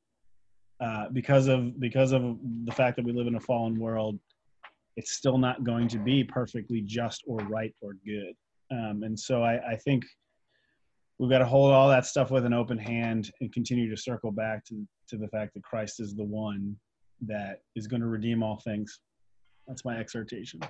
[0.80, 4.18] uh, because of because of the fact that we live in a fallen world,
[4.96, 8.34] it's still not going to be perfectly just or right or good.
[8.70, 10.04] Um, and so I, I think
[11.18, 14.32] we've got to hold all that stuff with an open hand and continue to circle
[14.32, 16.76] back to, to the fact that Christ is the one
[17.26, 19.00] that is going to redeem all things.
[19.66, 20.60] That's my exhortation.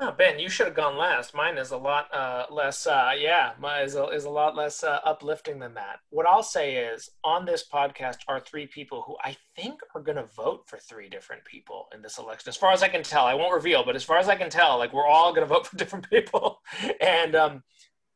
[0.00, 1.34] Oh, Ben, you should have gone last.
[1.34, 5.00] Mine is a lot uh, less, uh, yeah, is a, is a lot less uh,
[5.04, 5.98] uplifting than that.
[6.10, 10.14] What I'll say is on this podcast are three people who I think are going
[10.14, 12.48] to vote for three different people in this election.
[12.48, 14.50] As far as I can tell, I won't reveal, but as far as I can
[14.50, 16.60] tell, like we're all going to vote for different people.
[17.00, 17.64] and um,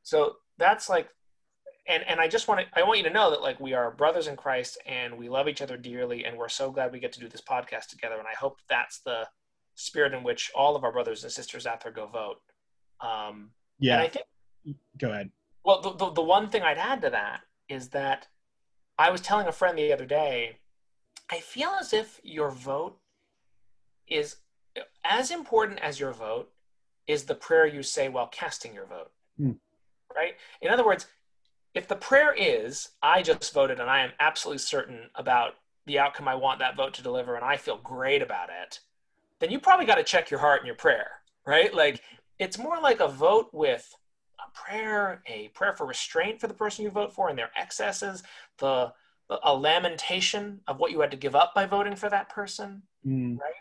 [0.05, 1.09] so that's like,
[1.89, 3.91] and, and I just want to, I want you to know that like we are
[3.91, 6.27] brothers in Christ and we love each other dearly.
[6.27, 8.19] And we're so glad we get to do this podcast together.
[8.19, 9.27] And I hope that's the,
[9.75, 12.41] spirit in which all of our brothers and sisters out there go vote.
[13.01, 14.01] Um, yeah.
[14.01, 14.27] I think.
[14.99, 15.31] Go ahead.
[15.65, 18.29] Well, the, the, the one thing I'd add to that is that
[18.99, 20.59] I was telling a friend the other day,
[21.31, 22.99] I feel as if your vote
[24.07, 24.37] is
[25.05, 26.51] as important as your vote
[27.07, 29.11] is the prayer you say while casting your vote.
[29.39, 29.53] Hmm.
[30.15, 30.35] Right?
[30.61, 31.07] In other words,
[31.75, 35.55] if the prayer is, I just voted and I am absolutely certain about
[35.87, 38.81] the outcome I want that vote to deliver and I feel great about it,
[39.43, 41.11] then you probably got to check your heart and your prayer,
[41.45, 41.75] right?
[41.75, 42.01] Like
[42.39, 43.93] it's more like a vote with
[44.39, 48.23] a prayer, a prayer for restraint for the person you vote for and their excesses,
[48.59, 48.93] the,
[49.43, 53.37] a lamentation of what you had to give up by voting for that person, mm.
[53.39, 53.53] right?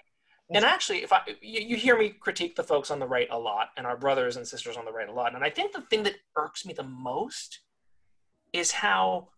[0.54, 3.40] and actually if i you, you, hear me critique the folks on the right a
[3.40, 5.80] lot and our brothers and sisters on the right a lot and i think the
[5.82, 7.60] thing that irks me the most
[8.52, 9.30] is how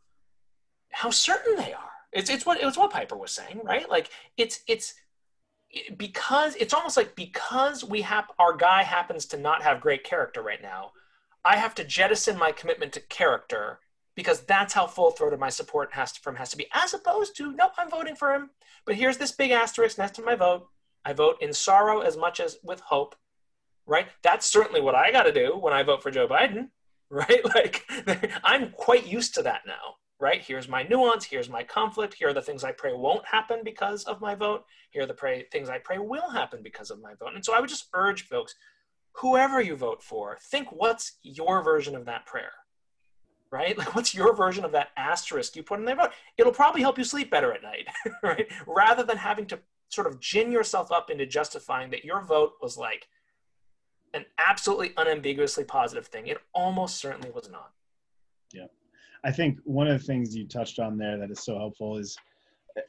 [0.92, 4.62] how certain they are it's it's what it's what piper was saying right like it's
[4.68, 4.96] it's
[5.98, 10.42] because it's almost like because we have our guy happens to not have great character
[10.42, 10.92] right now
[11.44, 13.80] i have to jettison my commitment to character
[14.16, 17.36] because that's how full throated my support has to, from has to be as opposed
[17.36, 18.52] to nope i'm voting for him
[18.86, 20.68] but here's this big asterisk next to my vote
[21.06, 23.16] I vote in sorrow as much as with hope,
[23.86, 24.08] right?
[24.22, 26.70] That's certainly what I got to do when I vote for Joe Biden,
[27.10, 27.44] right?
[27.44, 27.86] Like,
[28.44, 30.42] I'm quite used to that now, right?
[30.42, 31.26] Here's my nuance.
[31.26, 32.14] Here's my conflict.
[32.14, 34.64] Here are the things I pray won't happen because of my vote.
[34.90, 37.34] Here are the pray, things I pray will happen because of my vote.
[37.36, 38.56] And so I would just urge folks,
[39.12, 42.54] whoever you vote for, think what's your version of that prayer,
[43.52, 43.78] right?
[43.78, 46.12] Like, what's your version of that asterisk you put in their vote?
[46.38, 47.88] It'll probably help you sleep better at night,
[48.24, 48.50] right?
[48.66, 49.60] Rather than having to
[49.90, 53.10] sort of gin yourself up into justifying that your vote was like
[54.14, 56.28] an absolutely unambiguously positive thing.
[56.28, 57.72] It almost certainly was not.
[58.54, 58.68] Yeah.
[59.24, 62.18] I think one of the things you touched on there that is so helpful is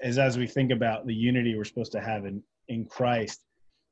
[0.03, 3.45] is as we think about the unity we're supposed to have in in Christ,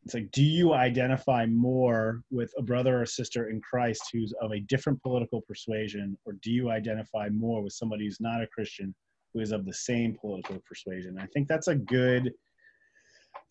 [0.04, 4.52] it's like do you identify more with a brother or sister in Christ who's of
[4.52, 8.94] a different political persuasion or do you identify more with somebody who's not a Christian
[9.32, 11.18] who is of the same political persuasion?
[11.20, 12.32] I think that's a good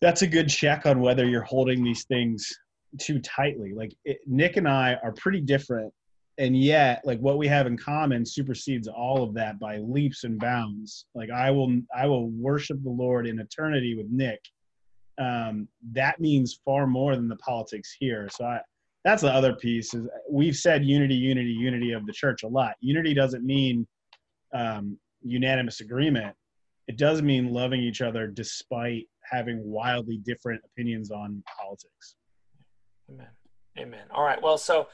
[0.00, 2.52] that's a good check on whether you're holding these things
[2.98, 3.72] too tightly.
[3.72, 5.92] Like it, Nick and I are pretty different,
[6.42, 10.40] and yet like what we have in common supersedes all of that by leaps and
[10.40, 11.06] bounds.
[11.14, 14.40] Like I will I will worship the Lord in eternity with Nick.
[15.18, 18.28] Um, that means far more than the politics here.
[18.28, 18.58] So I,
[19.04, 19.94] that's the other piece.
[19.94, 22.74] Is we've said unity, unity, unity of the church a lot.
[22.80, 23.86] Unity doesn't mean
[24.52, 26.34] um, unanimous agreement.
[26.88, 32.16] It does mean loving each other despite having wildly different opinions on politics.
[33.08, 33.28] Amen.
[33.78, 34.06] Amen.
[34.10, 34.42] All right.
[34.42, 34.88] Well, so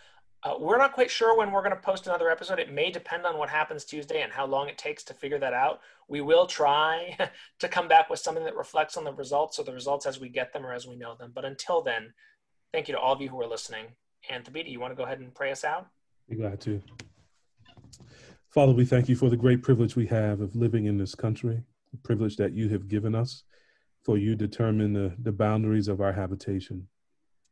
[0.45, 2.59] uh, we're not quite sure when we're going to post another episode.
[2.59, 5.53] It may depend on what happens Tuesday and how long it takes to figure that
[5.53, 5.81] out.
[6.09, 7.17] We will try
[7.59, 10.29] to come back with something that reflects on the results or the results as we
[10.29, 11.33] get them or as we know them.
[11.35, 12.13] But until then,
[12.73, 13.87] thank you to all of you who are listening.
[14.31, 15.89] And Thabiti, you want to go ahead and pray us out?
[16.29, 16.81] Be glad to.
[18.51, 21.63] Father, we thank you for the great privilege we have of living in this country,
[21.91, 23.43] the privilege that you have given us
[24.05, 26.89] for you determine the, the boundaries of our habitation.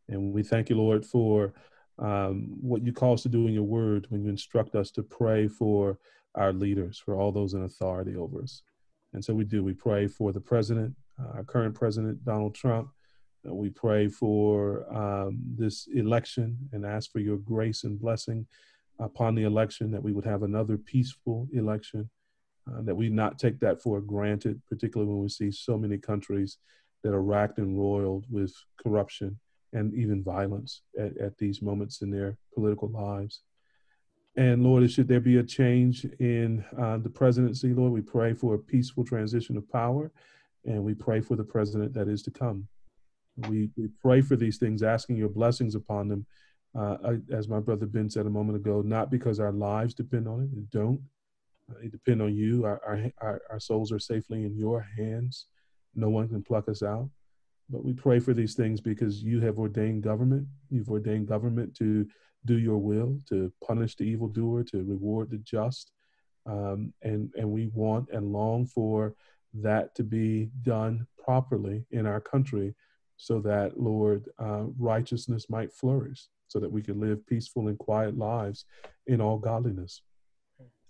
[0.08, 1.52] And we thank you, Lord, for
[1.98, 5.02] um, what you call us to do in your word when you instruct us to
[5.02, 5.98] pray for
[6.34, 8.62] our leaders, for all those in authority over us.
[9.12, 9.64] And so we do.
[9.64, 12.90] We pray for the president, uh, our current president, Donald Trump.
[13.48, 18.46] Uh, we pray for um, this election and ask for your grace and blessing
[18.98, 22.08] upon the election, that we would have another peaceful election
[22.70, 26.58] uh, that we not take that for granted, particularly when we see so many countries
[27.02, 29.38] that are racked and roiled with corruption
[29.72, 33.42] and even violence at, at these moments in their political lives.
[34.36, 38.54] And Lord, should there be a change in uh, the presidency, Lord, we pray for
[38.54, 40.10] a peaceful transition of power,
[40.64, 42.68] and we pray for the president that is to come.
[43.48, 46.26] We, we pray for these things, asking your blessings upon them,
[46.78, 50.42] uh, as my brother Ben said a moment ago, not because our lives depend on
[50.42, 51.00] it, it don't,
[51.80, 52.64] they depend on you.
[52.64, 55.46] Our, our, our souls are safely in your hands.
[55.94, 57.08] No one can pluck us out.
[57.68, 60.46] But we pray for these things because you have ordained government.
[60.70, 62.06] You've ordained government to
[62.44, 65.92] do your will, to punish the evildoer, to reward the just.
[66.46, 69.14] Um, and, and we want and long for
[69.54, 72.74] that to be done properly in our country
[73.16, 78.16] so that, Lord, uh, righteousness might flourish, so that we can live peaceful and quiet
[78.16, 78.64] lives
[79.06, 80.02] in all godliness.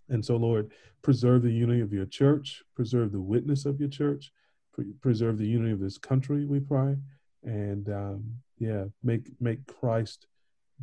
[0.09, 0.72] And so, Lord,
[1.03, 4.33] preserve the unity of your church, preserve the witness of your church,
[4.77, 6.97] pre- preserve the unity of this country, we pray.
[7.43, 8.24] And um,
[8.59, 10.27] yeah, make, make Christ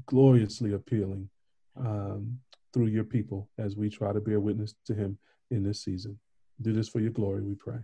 [0.06, 1.30] gloriously appealing
[1.78, 2.39] um,
[2.74, 5.18] through your people as we try to bear witness to him
[5.52, 6.20] in this season.
[6.62, 7.80] Do this for your glory, we pray.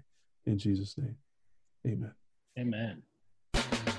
[0.46, 1.16] In Jesus' name,
[1.86, 2.14] amen.
[2.58, 3.99] Amen.